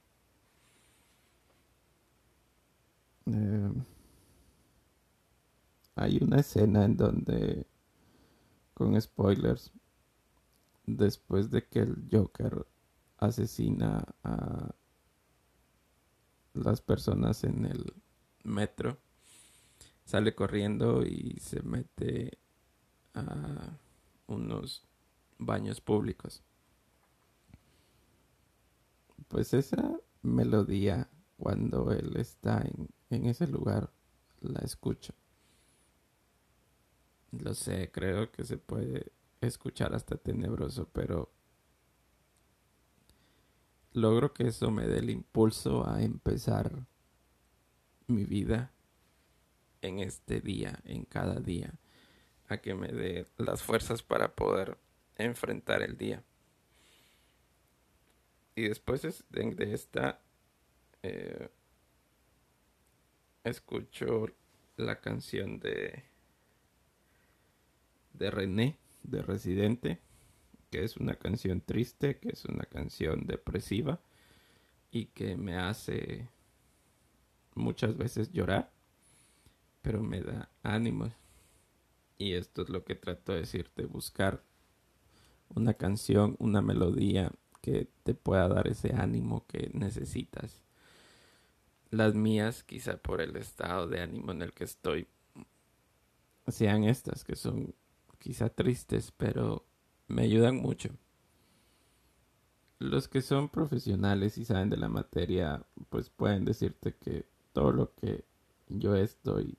Eh, 3.26 3.72
hay 5.94 6.18
una 6.20 6.40
escena 6.40 6.84
en 6.84 6.96
donde, 6.96 7.64
con 8.74 9.00
spoilers, 9.00 9.70
después 10.84 11.48
de 11.52 11.64
que 11.64 11.78
el 11.78 12.08
Joker 12.10 12.66
asesina 13.18 14.04
a 14.22 14.74
las 16.54 16.80
personas 16.80 17.44
en 17.44 17.66
el 17.66 17.92
metro, 18.44 18.98
sale 20.04 20.34
corriendo 20.34 21.04
y 21.04 21.38
se 21.40 21.62
mete 21.62 22.38
a 23.14 23.78
unos 24.26 24.86
baños 25.38 25.80
públicos. 25.80 26.42
Pues 29.28 29.54
esa 29.54 29.98
melodía, 30.22 31.10
cuando 31.36 31.92
él 31.92 32.16
está 32.16 32.62
en, 32.62 32.88
en 33.10 33.26
ese 33.26 33.46
lugar, 33.46 33.92
la 34.40 34.60
escucho. 34.60 35.14
Lo 37.32 37.54
sé, 37.54 37.90
creo 37.90 38.30
que 38.30 38.44
se 38.44 38.56
puede 38.56 39.12
escuchar 39.40 39.94
hasta 39.94 40.16
tenebroso, 40.16 40.88
pero 40.92 41.35
logro 43.96 44.34
que 44.34 44.46
eso 44.48 44.70
me 44.70 44.86
dé 44.86 44.98
el 44.98 45.10
impulso 45.10 45.88
a 45.88 46.02
empezar 46.02 46.86
mi 48.06 48.24
vida 48.24 48.70
en 49.80 50.00
este 50.00 50.40
día, 50.40 50.80
en 50.84 51.04
cada 51.04 51.40
día, 51.40 51.72
a 52.48 52.58
que 52.58 52.74
me 52.74 52.88
dé 52.88 53.26
las 53.38 53.62
fuerzas 53.62 54.02
para 54.02 54.34
poder 54.34 54.76
enfrentar 55.16 55.82
el 55.82 55.96
día. 55.96 56.22
Y 58.54 58.68
después 58.68 59.02
de, 59.02 59.72
esta, 59.72 60.20
eh, 61.02 61.48
escucho 63.44 64.26
la 64.76 65.00
canción 65.00 65.58
de, 65.58 66.04
de 68.12 68.30
René, 68.30 68.78
de 69.02 69.22
Residente 69.22 70.05
que 70.76 70.84
es 70.84 70.98
una 70.98 71.14
canción 71.14 71.62
triste, 71.62 72.18
que 72.18 72.28
es 72.28 72.44
una 72.44 72.64
canción 72.64 73.26
depresiva 73.26 73.98
y 74.90 75.06
que 75.06 75.34
me 75.34 75.56
hace 75.56 76.28
muchas 77.54 77.96
veces 77.96 78.30
llorar, 78.30 78.70
pero 79.80 80.02
me 80.02 80.20
da 80.20 80.50
ánimo. 80.62 81.10
Y 82.18 82.34
esto 82.34 82.60
es 82.60 82.68
lo 82.68 82.84
que 82.84 82.94
trato 82.94 83.32
de 83.32 83.38
decirte, 83.38 83.86
buscar 83.86 84.42
una 85.54 85.72
canción, 85.72 86.36
una 86.40 86.60
melodía 86.60 87.32
que 87.62 87.88
te 88.02 88.12
pueda 88.12 88.46
dar 88.46 88.68
ese 88.68 88.92
ánimo 88.94 89.46
que 89.46 89.70
necesitas. 89.72 90.62
Las 91.90 92.14
mías, 92.14 92.64
quizá 92.64 92.98
por 92.98 93.22
el 93.22 93.34
estado 93.36 93.88
de 93.88 94.02
ánimo 94.02 94.32
en 94.32 94.42
el 94.42 94.52
que 94.52 94.64
estoy, 94.64 95.06
sean 96.48 96.84
estas, 96.84 97.24
que 97.24 97.34
son 97.34 97.74
quizá 98.18 98.50
tristes, 98.50 99.10
pero 99.16 99.64
me 100.08 100.22
ayudan 100.22 100.56
mucho. 100.56 100.90
Los 102.78 103.08
que 103.08 103.22
son 103.22 103.48
profesionales 103.48 104.36
y 104.38 104.44
saben 104.44 104.70
de 104.70 104.76
la 104.76 104.88
materia, 104.88 105.66
pues 105.88 106.10
pueden 106.10 106.44
decirte 106.44 106.94
que 106.94 107.26
todo 107.52 107.72
lo 107.72 107.94
que 107.94 108.24
yo 108.68 108.94
estoy 108.94 109.56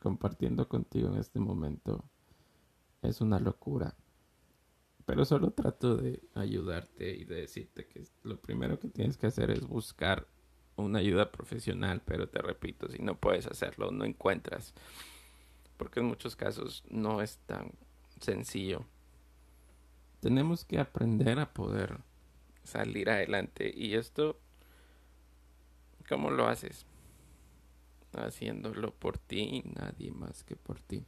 compartiendo 0.00 0.68
contigo 0.68 1.08
en 1.08 1.18
este 1.18 1.40
momento 1.40 2.04
es 3.02 3.20
una 3.20 3.38
locura. 3.38 3.94
Pero 5.04 5.26
solo 5.26 5.50
trato 5.50 5.96
de 5.96 6.22
ayudarte 6.34 7.14
y 7.14 7.24
de 7.24 7.36
decirte 7.36 7.86
que 7.86 8.06
lo 8.22 8.40
primero 8.40 8.78
que 8.78 8.88
tienes 8.88 9.18
que 9.18 9.26
hacer 9.26 9.50
es 9.50 9.66
buscar 9.66 10.26
una 10.76 11.00
ayuda 11.00 11.30
profesional, 11.30 12.02
pero 12.04 12.28
te 12.28 12.40
repito, 12.40 12.88
si 12.88 13.02
no 13.02 13.18
puedes 13.18 13.46
hacerlo, 13.46 13.90
no 13.90 14.06
encuentras, 14.06 14.72
porque 15.76 16.00
en 16.00 16.06
muchos 16.06 16.34
casos 16.34 16.82
no 16.88 17.20
es 17.20 17.38
tan 17.46 17.72
sencillo 18.20 18.86
tenemos 20.24 20.64
que 20.64 20.78
aprender 20.78 21.38
a 21.38 21.52
poder 21.52 21.98
salir 22.62 23.10
adelante. 23.10 23.70
Y 23.76 23.92
esto, 23.92 24.40
¿cómo 26.08 26.30
lo 26.30 26.46
haces? 26.46 26.86
Haciéndolo 28.14 28.94
por 28.94 29.18
ti 29.18 29.62
y 29.62 29.68
nadie 29.78 30.12
más 30.12 30.42
que 30.42 30.56
por 30.56 30.80
ti. 30.80 31.04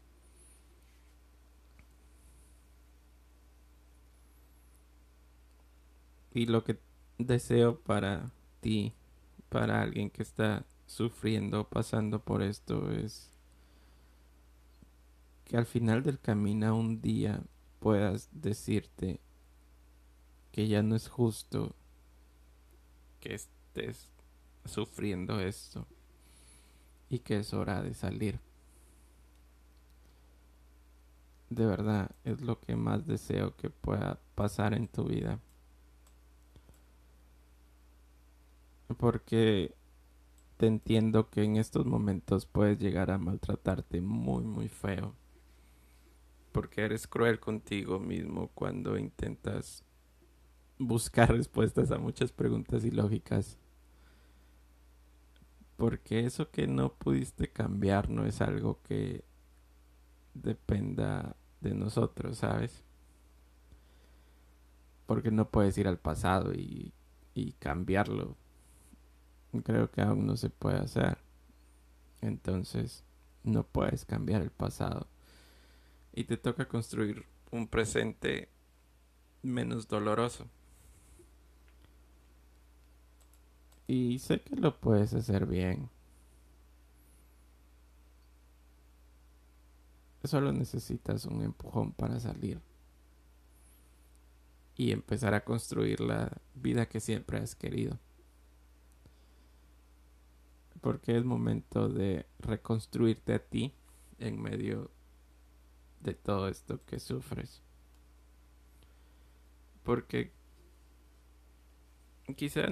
Y 6.35 6.45
lo 6.45 6.63
que 6.63 6.79
deseo 7.17 7.81
para 7.81 8.31
ti, 8.61 8.93
para 9.49 9.81
alguien 9.81 10.11
que 10.11 10.23
está 10.25 10.67
sufriendo, 10.85 11.67
pasando 11.67 12.23
por 12.23 12.43
esto, 12.43 12.93
es 12.93 13.31
que 15.47 15.57
al 15.57 15.65
final 15.65 16.03
del 16.03 16.21
camino 16.21 16.77
un 16.77 17.01
día 17.01 17.43
puedas 17.81 18.29
decirte 18.33 19.21
que 20.53 20.69
ya 20.69 20.83
no 20.83 20.97
es 20.97 21.09
justo 21.09 21.75
que 23.21 23.35
estés 23.35 24.09
sufriendo 24.65 25.41
esto 25.41 25.87
y 27.11 27.19
que 27.21 27.39
es 27.39 27.53
hora 27.53 27.83
de 27.83 27.95
salir. 27.95 28.41
De 31.51 31.67
verdad 31.67 32.11
es 32.25 32.41
lo 32.41 32.61
que 32.61 32.75
más 32.75 33.07
deseo 33.07 33.57
que 33.57 33.71
pueda 33.71 34.19
pasar 34.35 34.75
en 34.75 34.89
tu 34.89 35.05
vida. 35.05 35.39
Porque 38.97 39.75
te 40.57 40.67
entiendo 40.67 41.29
que 41.31 41.45
en 41.45 41.57
estos 41.57 41.87
momentos 41.87 42.47
puedes 42.47 42.79
llegar 42.79 43.11
a 43.11 43.19
maltratarte 43.19 44.01
muy 44.01 44.45
muy 44.45 44.69
feo 44.69 45.15
porque 46.57 46.87
eres 46.87 47.07
cruel 47.07 47.39
contigo 47.39 47.99
mismo 48.01 48.49
cuando 48.55 48.97
intentas 48.97 49.85
buscar 50.79 51.31
respuestas 51.37 51.91
a 51.91 51.99
muchas 51.99 52.33
preguntas 52.33 52.83
ilógicas. 52.83 53.59
Porque 55.77 56.25
eso 56.25 56.51
que 56.51 56.67
no 56.67 56.95
pudiste 56.95 57.53
cambiar 57.53 58.09
no 58.09 58.25
es 58.25 58.41
algo 58.41 58.81
que 58.85 59.23
dependa 60.33 61.37
de 61.61 61.75
nosotros, 61.75 62.39
¿sabes? 62.39 62.83
Porque 65.05 65.31
no 65.31 65.51
puedes 65.51 65.77
ir 65.77 65.87
al 65.87 65.99
pasado 65.99 66.55
y, 66.55 66.95
y 67.35 67.53
cambiarlo. 67.53 68.35
Creo 69.63 69.91
que 69.91 70.01
aún 70.01 70.25
no 70.25 70.39
se 70.39 70.49
puede 70.49 70.79
hacer. 70.79 71.19
Entonces, 72.23 73.05
no 73.45 73.63
puedes 73.63 74.07
cambiar 74.07 74.41
el 74.41 74.51
pasado 74.51 75.07
y 76.17 76.25
te 76.25 76.39
toca 76.39 76.67
construir 76.67 77.27
un 77.53 77.69
presente 77.69 78.49
menos 79.43 79.87
doloroso. 79.87 80.49
Y 83.87 84.19
sé 84.19 84.41
que 84.41 84.57
lo 84.57 84.81
puedes 84.81 85.13
hacer 85.13 85.47
bien. 85.47 85.91
Solo 90.25 90.53
necesitas 90.53 91.27
un 91.27 91.43
empujón 91.43 91.93
para 91.93 92.19
salir 92.19 92.61
y 94.75 94.91
empezar 94.91 95.35
a 95.35 95.45
construir 95.45 96.01
la 96.01 96.33
vida 96.55 96.89
que 96.89 96.99
siempre 96.99 97.39
has 97.39 97.55
querido. 97.55 97.99
Porque 100.81 101.15
es 101.17 101.25
momento 101.25 101.91
de 101.91 102.25
reconstruirte 102.39 103.35
a 103.35 103.39
ti 103.39 103.75
en 104.19 104.41
medio 104.41 104.96
de 106.07 106.15
todo 106.15 106.49
esto 106.49 106.81
que 106.87 107.01
sufres. 107.01 107.63
Porque 109.83 110.33
quizá 112.37 112.69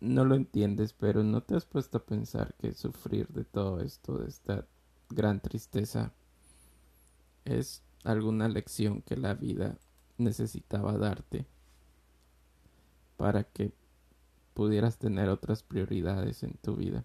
no 0.00 0.24
lo 0.24 0.34
entiendes, 0.34 0.94
pero 0.94 1.22
no 1.22 1.42
te 1.42 1.54
has 1.54 1.66
puesto 1.66 1.98
a 1.98 2.06
pensar 2.06 2.54
que 2.54 2.72
sufrir 2.72 3.28
de 3.28 3.44
todo 3.44 3.80
esto, 3.80 4.18
de 4.18 4.28
esta 4.28 4.66
gran 5.10 5.40
tristeza, 5.40 6.12
es 7.44 7.82
alguna 8.04 8.48
lección 8.48 9.02
que 9.02 9.16
la 9.16 9.34
vida 9.34 9.78
necesitaba 10.16 10.96
darte 10.96 11.46
para 13.16 13.44
que 13.44 13.72
pudieras 14.54 14.98
tener 14.98 15.28
otras 15.28 15.62
prioridades 15.62 16.42
en 16.42 16.54
tu 16.54 16.76
vida. 16.76 17.04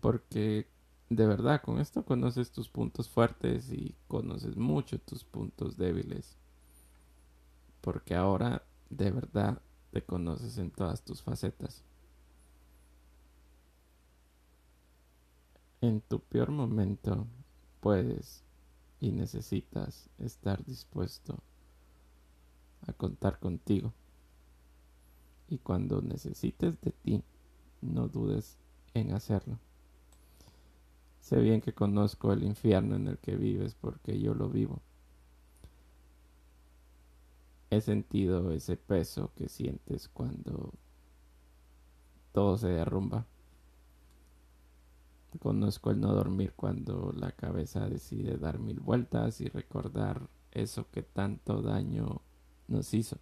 Porque 0.00 0.68
de 1.10 1.26
verdad 1.26 1.62
con 1.62 1.78
esto 1.78 2.04
conoces 2.04 2.50
tus 2.50 2.68
puntos 2.68 3.08
fuertes 3.08 3.72
y 3.72 3.94
conoces 4.08 4.56
mucho 4.56 4.98
tus 4.98 5.24
puntos 5.24 5.76
débiles. 5.76 6.36
Porque 7.80 8.14
ahora 8.14 8.62
de 8.90 9.10
verdad 9.10 9.62
te 9.90 10.02
conoces 10.02 10.58
en 10.58 10.70
todas 10.70 11.02
tus 11.02 11.22
facetas. 11.22 11.82
En 15.80 16.00
tu 16.00 16.20
peor 16.20 16.50
momento 16.50 17.26
puedes 17.80 18.44
y 19.00 19.12
necesitas 19.12 20.10
estar 20.18 20.64
dispuesto 20.64 21.38
a 22.86 22.92
contar 22.92 23.38
contigo. 23.38 23.94
Y 25.48 25.58
cuando 25.58 26.02
necesites 26.02 26.78
de 26.80 26.90
ti, 26.90 27.22
no 27.80 28.08
dudes 28.08 28.58
en 28.92 29.12
hacerlo. 29.12 29.58
Sé 31.28 31.38
bien 31.40 31.60
que 31.60 31.74
conozco 31.74 32.32
el 32.32 32.42
infierno 32.42 32.96
en 32.96 33.06
el 33.06 33.18
que 33.18 33.36
vives 33.36 33.74
porque 33.74 34.18
yo 34.18 34.32
lo 34.32 34.48
vivo. 34.48 34.80
He 37.68 37.82
sentido 37.82 38.50
ese 38.50 38.78
peso 38.78 39.30
que 39.36 39.50
sientes 39.50 40.08
cuando 40.08 40.72
todo 42.32 42.56
se 42.56 42.68
derrumba. 42.68 43.26
Conozco 45.38 45.90
el 45.90 46.00
no 46.00 46.14
dormir 46.14 46.54
cuando 46.56 47.12
la 47.14 47.32
cabeza 47.32 47.90
decide 47.90 48.38
dar 48.38 48.58
mil 48.58 48.80
vueltas 48.80 49.42
y 49.42 49.50
recordar 49.50 50.30
eso 50.50 50.90
que 50.90 51.02
tanto 51.02 51.60
daño 51.60 52.22
nos 52.68 52.94
hizo. 52.94 53.18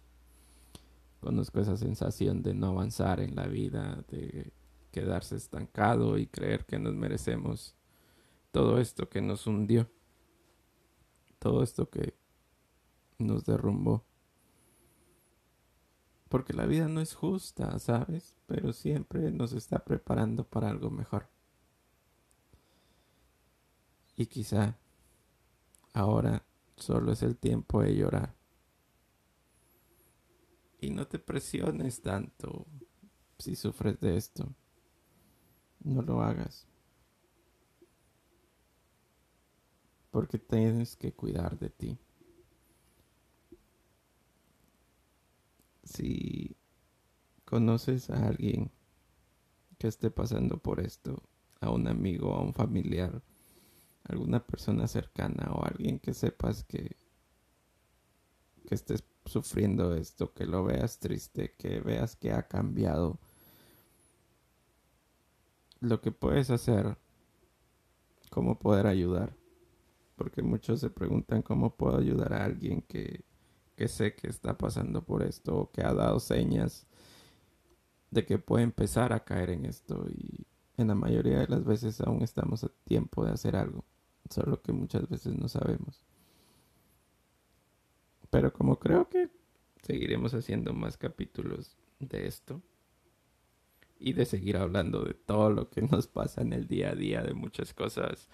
Conozco 1.19 1.59
esa 1.59 1.75
sensación 1.75 2.41
de 2.41 2.53
no 2.53 2.67
avanzar 2.67 3.19
en 3.19 3.35
la 3.35 3.47
vida, 3.47 4.01
de 4.07 4.53
quedarse 4.91 5.35
estancado 5.35 6.17
y 6.17 6.27
creer 6.27 6.65
que 6.65 6.79
nos 6.79 6.93
merecemos 6.93 7.76
todo 8.57 8.79
esto 8.79 9.07
que 9.07 9.21
nos 9.21 9.45
hundió, 9.45 9.87
todo 11.37 11.61
esto 11.61 11.91
que 11.91 12.17
nos 13.19 13.45
derrumbó. 13.45 14.03
Porque 16.27 16.53
la 16.53 16.65
vida 16.65 16.87
no 16.87 16.99
es 16.99 17.13
justa, 17.13 17.77
¿sabes? 17.77 18.35
Pero 18.47 18.73
siempre 18.73 19.29
nos 19.29 19.53
está 19.53 19.85
preparando 19.85 20.43
para 20.43 20.71
algo 20.71 20.89
mejor. 20.89 21.29
Y 24.15 24.25
quizá 24.25 24.79
ahora 25.93 26.43
solo 26.77 27.11
es 27.11 27.21
el 27.21 27.37
tiempo 27.37 27.83
de 27.83 27.95
llorar. 27.95 28.33
Y 30.81 30.89
no 30.89 31.05
te 31.05 31.19
presiones 31.19 32.01
tanto 32.01 32.65
si 33.37 33.55
sufres 33.55 33.99
de 33.99 34.17
esto. 34.17 34.51
No 35.83 36.01
lo 36.01 36.23
hagas. 36.23 36.67
Porque 40.17 40.39
tienes 40.39 40.95
que 40.95 41.13
cuidar 41.13 41.59
de 41.59 41.69
ti. 41.69 41.95
Si 45.83 46.57
conoces 47.45 48.09
a 48.09 48.25
alguien 48.25 48.71
que 49.77 49.87
esté 49.87 50.09
pasando 50.09 50.57
por 50.57 50.79
esto, 50.79 51.21
a 51.59 51.69
un 51.69 51.87
amigo, 51.87 52.33
a 52.33 52.41
un 52.41 52.55
familiar, 52.55 53.21
alguna 54.05 54.43
persona 54.43 54.87
cercana 54.87 55.51
o 55.53 55.63
alguien 55.63 55.99
que 55.99 56.15
sepas 56.15 56.63
que, 56.63 56.97
que 58.65 58.73
estés 58.73 59.03
sufriendo 59.27 59.93
esto, 59.93 60.33
que 60.33 60.47
lo 60.47 60.63
veas 60.63 60.97
triste, 60.97 61.53
que 61.59 61.79
veas 61.79 62.15
que 62.15 62.31
ha 62.31 62.47
cambiado. 62.47 63.19
Lo 65.79 66.01
que 66.01 66.11
puedes 66.11 66.49
hacer, 66.49 66.97
cómo 68.31 68.57
poder 68.57 68.87
ayudar. 68.87 69.37
Porque 70.17 70.41
muchos 70.41 70.81
se 70.81 70.89
preguntan 70.89 71.41
cómo 71.41 71.77
puedo 71.77 71.97
ayudar 71.97 72.33
a 72.33 72.43
alguien 72.43 72.81
que, 72.81 73.23
que 73.77 73.87
sé 73.87 74.15
que 74.15 74.27
está 74.27 74.57
pasando 74.57 75.03
por 75.03 75.23
esto 75.23 75.55
o 75.55 75.71
que 75.71 75.83
ha 75.83 75.93
dado 75.93 76.19
señas 76.19 76.85
de 78.11 78.25
que 78.25 78.37
puede 78.39 78.63
empezar 78.65 79.13
a 79.13 79.23
caer 79.23 79.51
en 79.51 79.65
esto 79.65 80.05
y 80.09 80.45
en 80.77 80.89
la 80.89 80.95
mayoría 80.95 81.39
de 81.39 81.47
las 81.47 81.63
veces 81.63 82.01
aún 82.01 82.21
estamos 82.21 82.63
a 82.63 82.69
tiempo 82.83 83.25
de 83.25 83.31
hacer 83.31 83.55
algo 83.55 83.85
solo 84.29 84.61
que 84.61 84.71
muchas 84.71 85.07
veces 85.07 85.33
no 85.35 85.47
sabemos. 85.47 86.03
Pero 88.29 88.51
como 88.51 88.77
creo 88.77 89.07
que 89.09 89.29
seguiremos 89.81 90.33
haciendo 90.33 90.73
más 90.73 90.97
capítulos 90.97 91.77
de 91.99 92.27
esto 92.27 92.61
y 93.99 94.13
de 94.13 94.25
seguir 94.25 94.57
hablando 94.57 95.03
de 95.03 95.13
todo 95.13 95.49
lo 95.49 95.69
que 95.69 95.81
nos 95.81 96.07
pasa 96.07 96.41
en 96.41 96.53
el 96.53 96.67
día 96.67 96.91
a 96.91 96.95
día, 96.95 97.23
de 97.23 97.33
muchas 97.33 97.73
cosas. 97.73 98.29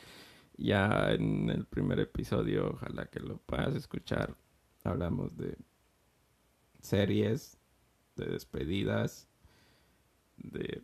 Ya 0.63 1.11
en 1.11 1.49
el 1.49 1.65
primer 1.65 1.99
episodio, 1.99 2.69
ojalá 2.69 3.07
que 3.07 3.19
lo 3.19 3.37
puedas 3.39 3.75
escuchar, 3.75 4.33
hablamos 4.85 5.35
de 5.35 5.57
series, 6.79 7.57
de 8.15 8.27
despedidas, 8.27 9.27
de 10.37 10.81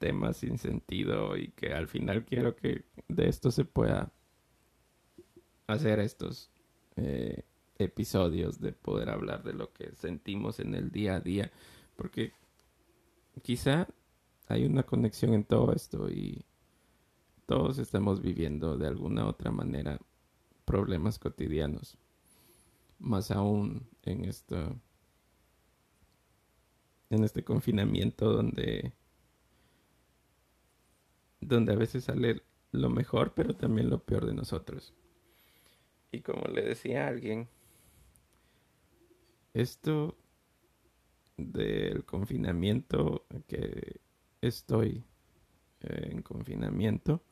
temas 0.00 0.38
sin 0.38 0.58
sentido 0.58 1.36
y 1.36 1.52
que 1.52 1.72
al 1.72 1.86
final 1.86 2.24
quiero 2.24 2.56
que 2.56 2.84
de 3.06 3.28
esto 3.28 3.52
se 3.52 3.64
pueda 3.64 4.12
hacer 5.68 6.00
estos 6.00 6.50
eh, 6.96 7.44
episodios 7.78 8.60
de 8.60 8.72
poder 8.72 9.10
hablar 9.10 9.44
de 9.44 9.52
lo 9.52 9.72
que 9.72 9.94
sentimos 9.94 10.58
en 10.58 10.74
el 10.74 10.90
día 10.90 11.14
a 11.14 11.20
día 11.20 11.52
porque 11.94 12.32
quizá 13.42 13.86
hay 14.48 14.64
una 14.64 14.82
conexión 14.82 15.32
en 15.32 15.44
todo 15.44 15.72
esto 15.72 16.10
y 16.10 16.44
todos 17.50 17.80
estamos 17.80 18.22
viviendo 18.22 18.78
de 18.78 18.86
alguna 18.86 19.26
otra 19.26 19.50
manera 19.50 19.98
problemas 20.64 21.18
cotidianos 21.18 21.98
más 23.00 23.32
aún 23.32 23.88
en 24.04 24.24
esto 24.24 24.80
en 27.10 27.24
este 27.24 27.42
confinamiento 27.42 28.32
donde 28.32 28.92
donde 31.40 31.72
a 31.72 31.76
veces 31.76 32.04
sale 32.04 32.40
lo 32.70 32.88
mejor, 32.88 33.34
pero 33.34 33.56
también 33.56 33.90
lo 33.90 33.98
peor 34.04 34.26
de 34.26 34.34
nosotros. 34.34 34.94
Y 36.12 36.20
como 36.20 36.44
le 36.44 36.62
decía 36.62 37.06
a 37.06 37.08
alguien, 37.08 37.48
esto 39.54 40.16
del 41.36 42.04
confinamiento, 42.04 43.26
que 43.48 44.00
estoy 44.40 45.02
eh, 45.80 46.10
en 46.12 46.22
confinamiento, 46.22 47.24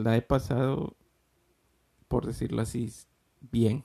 la 0.00 0.16
he 0.16 0.22
pasado, 0.22 0.96
por 2.08 2.26
decirlo 2.26 2.62
así, 2.62 2.92
bien, 3.40 3.84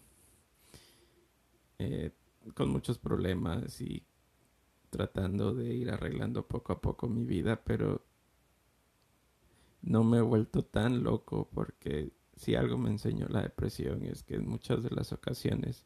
eh, 1.79 2.11
con 2.53 2.69
muchos 2.69 2.97
problemas 2.97 3.81
y 3.81 4.05
tratando 4.89 5.53
de 5.53 5.73
ir 5.73 5.89
arreglando 5.91 6.47
poco 6.47 6.73
a 6.73 6.81
poco 6.81 7.07
mi 7.07 7.25
vida, 7.25 7.63
pero 7.63 8.05
no 9.81 10.03
me 10.03 10.17
he 10.17 10.21
vuelto 10.21 10.63
tan 10.63 11.03
loco 11.03 11.49
porque 11.53 12.11
si 12.35 12.55
algo 12.55 12.77
me 12.77 12.89
enseñó 12.89 13.27
la 13.27 13.41
depresión 13.41 14.03
es 14.03 14.23
que 14.23 14.35
en 14.35 14.47
muchas 14.47 14.83
de 14.83 14.91
las 14.91 15.13
ocasiones, 15.13 15.85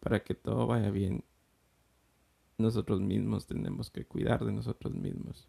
para 0.00 0.22
que 0.22 0.34
todo 0.34 0.66
vaya 0.66 0.90
bien, 0.90 1.24
nosotros 2.58 3.00
mismos 3.00 3.46
tenemos 3.46 3.90
que 3.90 4.06
cuidar 4.06 4.44
de 4.44 4.52
nosotros 4.52 4.94
mismos. 4.94 5.48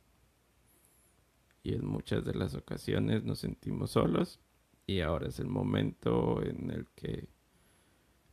Y 1.66 1.74
en 1.74 1.84
muchas 1.84 2.24
de 2.24 2.36
las 2.36 2.54
ocasiones 2.54 3.24
nos 3.24 3.40
sentimos 3.40 3.90
solos 3.90 4.40
Y 4.86 5.00
ahora 5.00 5.30
es 5.30 5.40
el 5.40 5.48
momento 5.48 6.44
en 6.44 6.70
el 6.70 6.86
que 6.96 7.28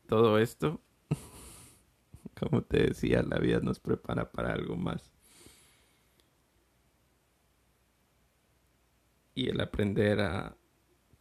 todo 0.07 0.39
esto, 0.39 0.83
como 2.39 2.63
te 2.63 2.89
decía, 2.89 3.23
la 3.23 3.39
vida 3.39 3.61
nos 3.61 3.81
prepara 3.81 4.31
para 4.31 4.53
algo 4.53 4.77
más. 4.77 5.11
Y 9.35 9.49
el 9.49 9.59
aprender 9.63 10.21
a 10.21 10.55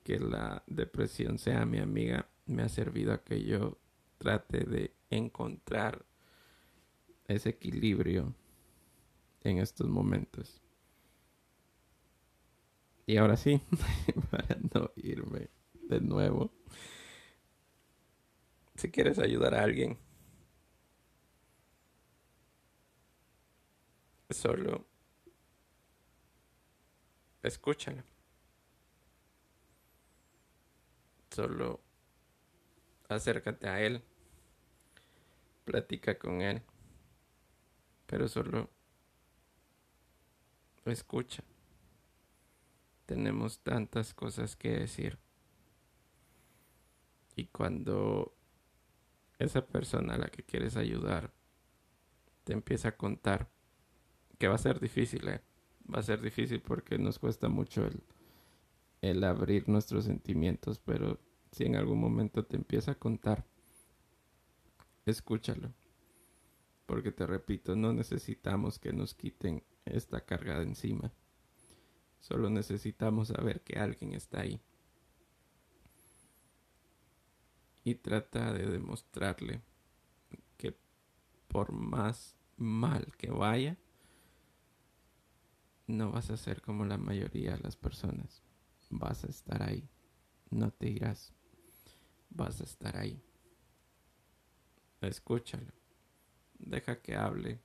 que 0.03 0.19
la 0.19 0.63
depresión 0.67 1.37
sea 1.37 1.65
mi 1.65 1.77
amiga 1.77 2.27
me 2.45 2.63
ha 2.63 2.67
servido 2.67 3.13
a 3.13 3.23
que 3.23 3.41
yo 3.41 3.77
trate 4.17 4.65
de 4.65 4.93
encontrar 5.09 6.05
ese 7.29 7.51
equilibrio 7.51 8.35
en 9.45 9.59
estos 9.59 9.87
momentos. 9.87 10.61
Y 13.05 13.17
ahora 13.17 13.37
sí, 13.37 13.61
para 14.31 14.57
no 14.73 14.91
irme 14.95 15.49
de 15.89 16.01
nuevo, 16.01 16.51
si 18.75 18.89
quieres 18.91 19.19
ayudar 19.19 19.53
a 19.55 19.63
alguien, 19.63 19.97
solo 24.29 24.85
escúchala. 27.43 28.03
Solo 31.29 31.79
acércate 33.09 33.67
a 33.67 33.79
él, 33.81 34.01
platica 35.65 36.17
con 36.17 36.41
él, 36.41 36.61
pero 38.05 38.27
solo 38.27 38.69
escucha. 40.85 41.43
Tenemos 43.11 43.59
tantas 43.59 44.13
cosas 44.13 44.55
que 44.55 44.69
decir. 44.69 45.19
Y 47.35 47.47
cuando 47.47 48.33
esa 49.37 49.67
persona 49.67 50.13
a 50.13 50.17
la 50.17 50.29
que 50.29 50.43
quieres 50.43 50.77
ayudar 50.77 51.33
te 52.45 52.53
empieza 52.53 52.87
a 52.87 52.95
contar, 52.95 53.51
que 54.39 54.47
va 54.47 54.55
a 54.55 54.59
ser 54.59 54.79
difícil, 54.79 55.27
¿eh? 55.27 55.41
va 55.93 55.99
a 55.99 56.03
ser 56.03 56.21
difícil 56.21 56.61
porque 56.61 56.97
nos 56.97 57.19
cuesta 57.19 57.49
mucho 57.49 57.85
el, 57.85 58.01
el 59.01 59.25
abrir 59.25 59.67
nuestros 59.67 60.05
sentimientos, 60.05 60.79
pero 60.79 61.19
si 61.51 61.65
en 61.65 61.75
algún 61.75 61.99
momento 61.99 62.45
te 62.45 62.55
empieza 62.55 62.91
a 62.91 62.95
contar, 62.95 63.45
escúchalo. 65.05 65.73
Porque 66.85 67.11
te 67.11 67.27
repito, 67.27 67.75
no 67.75 67.91
necesitamos 67.91 68.79
que 68.79 68.93
nos 68.93 69.13
quiten 69.15 69.65
esta 69.83 70.21
carga 70.21 70.59
de 70.59 70.63
encima. 70.63 71.11
Solo 72.21 72.49
necesitamos 72.49 73.29
saber 73.29 73.61
que 73.61 73.79
alguien 73.79 74.13
está 74.13 74.41
ahí. 74.41 74.61
Y 77.83 77.95
trata 77.95 78.53
de 78.53 78.67
demostrarle 78.67 79.61
que 80.55 80.77
por 81.47 81.71
más 81.71 82.37
mal 82.57 83.11
que 83.17 83.31
vaya, 83.31 83.75
no 85.87 86.11
vas 86.11 86.29
a 86.29 86.37
ser 86.37 86.61
como 86.61 86.85
la 86.85 86.97
mayoría 86.97 87.57
de 87.57 87.63
las 87.63 87.75
personas. 87.75 88.43
Vas 88.91 89.25
a 89.25 89.27
estar 89.27 89.63
ahí. 89.63 89.89
No 90.51 90.71
te 90.71 90.89
irás. 90.89 91.33
Vas 92.29 92.61
a 92.61 92.65
estar 92.65 92.97
ahí. 92.97 93.19
Escúchalo. 95.01 95.73
Deja 96.59 97.01
que 97.01 97.15
hable. 97.15 97.59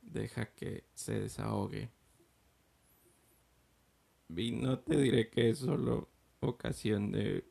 Deja 0.00 0.46
que 0.46 0.84
se 0.94 1.18
desahogue. 1.18 1.90
No 4.28 4.78
te 4.78 4.96
diré 4.96 5.30
que 5.30 5.50
es 5.50 5.58
solo 5.58 6.08
ocasión 6.40 7.12
de 7.12 7.44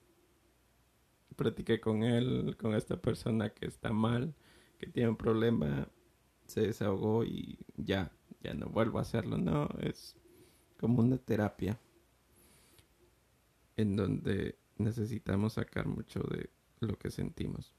platiqué 1.35 1.79
con 1.79 2.03
él, 2.03 2.55
con 2.57 2.75
esta 2.75 3.01
persona 3.01 3.49
que 3.49 3.65
está 3.67 3.91
mal, 3.91 4.35
que 4.79 4.87
tiene 4.87 5.09
un 5.09 5.17
problema, 5.17 5.89
se 6.45 6.61
desahogó 6.61 7.23
y 7.23 7.59
ya, 7.75 8.11
ya 8.41 8.53
no 8.53 8.67
vuelvo 8.67 8.99
a 8.99 9.01
hacerlo. 9.01 9.37
No, 9.37 9.69
es 9.79 10.15
como 10.79 11.01
una 11.01 11.17
terapia 11.17 11.79
en 13.75 13.95
donde 13.95 14.57
necesitamos 14.77 15.53
sacar 15.53 15.87
mucho 15.87 16.19
de 16.21 16.49
lo 16.79 16.97
que 16.97 17.11
sentimos. 17.11 17.73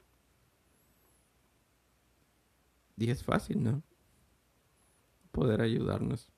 Y 2.97 3.09
es 3.09 3.23
fácil, 3.23 3.63
¿no? 3.63 3.81
Poder 5.31 5.61
ayudarnos. 5.61 6.31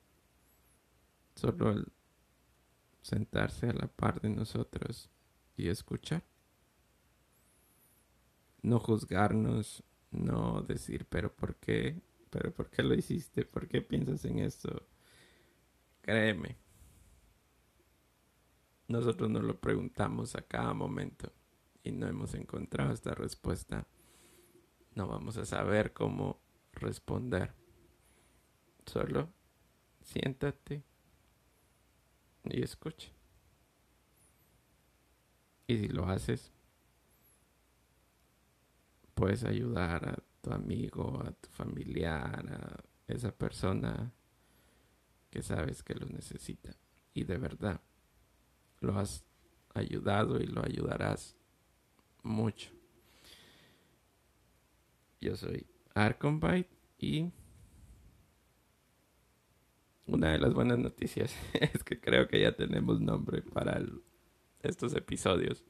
Solo 1.34 1.70
el 1.70 1.92
sentarse 3.02 3.68
a 3.68 3.72
la 3.72 3.88
par 3.88 4.20
de 4.20 4.30
nosotros 4.30 5.10
y 5.56 5.68
escuchar. 5.68 6.24
No 8.62 8.78
juzgarnos, 8.78 9.82
no 10.10 10.62
decir, 10.62 11.06
pero 11.08 11.34
¿por 11.34 11.56
qué? 11.56 12.00
¿Pero 12.30 12.54
por 12.54 12.70
qué 12.70 12.82
lo 12.82 12.94
hiciste? 12.94 13.44
¿Por 13.44 13.68
qué 13.68 13.82
piensas 13.82 14.24
en 14.24 14.38
eso? 14.38 14.86
Créeme, 16.00 16.56
nosotros 18.88 19.30
nos 19.30 19.42
lo 19.42 19.60
preguntamos 19.60 20.34
a 20.36 20.42
cada 20.42 20.74
momento 20.74 21.32
y 21.82 21.92
no 21.92 22.06
hemos 22.06 22.34
encontrado 22.34 22.92
esta 22.92 23.14
respuesta. 23.14 23.86
No 24.94 25.08
vamos 25.08 25.36
a 25.38 25.46
saber 25.46 25.92
cómo 25.92 26.40
responder. 26.72 27.54
Solo 28.84 29.32
siéntate 30.02 30.84
y 32.44 32.62
escucha. 32.62 33.10
Y 35.66 35.78
si 35.78 35.88
lo 35.88 36.06
haces, 36.06 36.52
puedes 39.14 39.44
ayudar 39.44 40.08
a 40.08 40.18
tu 40.40 40.52
amigo, 40.52 41.22
a 41.24 41.32
tu 41.32 41.48
familiar, 41.50 42.46
a 42.52 42.84
esa 43.06 43.30
persona 43.30 44.12
que 45.30 45.42
sabes 45.42 45.82
que 45.82 45.94
lo 45.94 46.06
necesita. 46.06 46.76
Y 47.14 47.24
de 47.24 47.38
verdad, 47.38 47.80
lo 48.80 48.98
has 48.98 49.24
ayudado 49.74 50.40
y 50.40 50.46
lo 50.46 50.64
ayudarás 50.64 51.36
mucho. 52.22 52.70
Yo 55.20 55.36
soy 55.36 55.66
Arconbyte 55.94 56.70
y 56.98 57.30
una 60.06 60.32
de 60.32 60.38
las 60.38 60.54
buenas 60.54 60.78
noticias 60.78 61.34
es 61.54 61.84
que 61.84 62.00
creo 62.00 62.28
que 62.28 62.40
ya 62.40 62.52
tenemos 62.52 63.00
nombre 63.00 63.42
para 63.42 63.80
estos 64.62 64.94
episodios. 64.94 65.64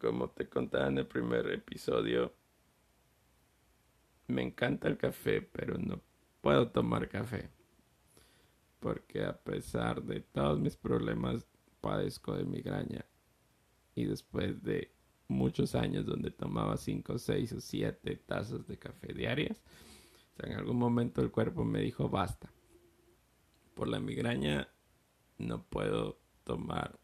Como 0.00 0.30
te 0.30 0.48
contaba 0.48 0.88
en 0.88 0.98
el 0.98 1.06
primer 1.06 1.46
episodio, 1.50 2.32
me 4.26 4.42
encanta 4.42 4.88
el 4.88 4.96
café, 4.96 5.42
pero 5.42 5.76
no 5.78 6.00
puedo 6.40 6.68
tomar 6.70 7.08
café 7.08 7.50
porque 8.84 9.24
a 9.24 9.34
pesar 9.34 10.02
de 10.02 10.20
todos 10.20 10.60
mis 10.60 10.76
problemas 10.76 11.46
padezco 11.80 12.36
de 12.36 12.44
migraña 12.44 13.06
y 13.94 14.04
después 14.04 14.62
de 14.62 14.92
muchos 15.26 15.74
años 15.74 16.04
donde 16.04 16.30
tomaba 16.30 16.76
5, 16.76 17.16
6 17.16 17.52
o 17.54 17.60
7 17.62 18.16
tazas 18.26 18.66
de 18.66 18.78
café 18.78 19.14
diarias, 19.14 19.62
en 20.38 20.52
algún 20.52 20.78
momento 20.78 21.22
el 21.22 21.30
cuerpo 21.30 21.64
me 21.64 21.80
dijo 21.80 22.08
basta. 22.08 22.50
Por 23.74 23.88
la 23.88 24.00
migraña 24.00 24.68
no 25.38 25.64
puedo 25.64 26.20
tomar, 26.44 26.98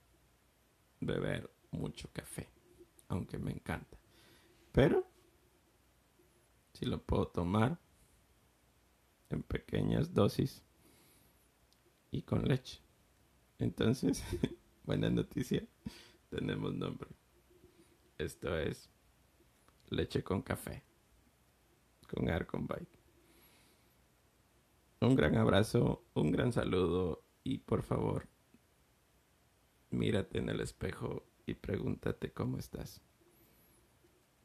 beber 1.01 1.51
mucho 1.71 2.09
café, 2.13 2.49
aunque 3.09 3.39
me 3.39 3.53
encanta. 3.53 3.99
Pero 4.73 5.07
si 6.73 6.87
lo 6.87 7.03
puedo 7.03 7.29
tomar 7.29 7.79
en 9.31 9.43
pequeñas 9.43 10.13
dosis 10.15 10.63
y 12.11 12.23
con 12.23 12.47
leche. 12.47 12.81
Entonces, 13.59 14.23
buena 14.85 15.11
noticia, 15.11 15.67
tenemos 16.29 16.75
nombre. 16.75 17.11
Esto 18.19 18.57
es 18.59 18.91
leche 19.89 20.23
con 20.23 20.43
café, 20.43 20.83
con 22.09 22.29
Arcon 22.29 22.67
Bike. 22.67 23.00
Un 25.03 25.15
gran 25.15 25.35
abrazo, 25.37 26.05
un 26.13 26.31
gran 26.31 26.53
saludo 26.53 27.25
y 27.43 27.59
por 27.59 27.83
favor, 27.83 28.29
mírate 29.89 30.39
en 30.39 30.51
el 30.51 30.61
espejo 30.61 31.25
y 31.47 31.55
pregúntate 31.55 32.33
cómo 32.35 32.59
estás. 32.59 33.01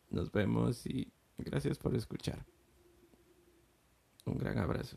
Nos 0.09 0.31
vemos 0.31 0.85
y 0.85 1.11
gracias 1.37 1.77
por 1.77 1.93
escuchar. 1.93 2.45
Un 4.25 4.37
gran 4.37 4.57
abrazo. 4.57 4.95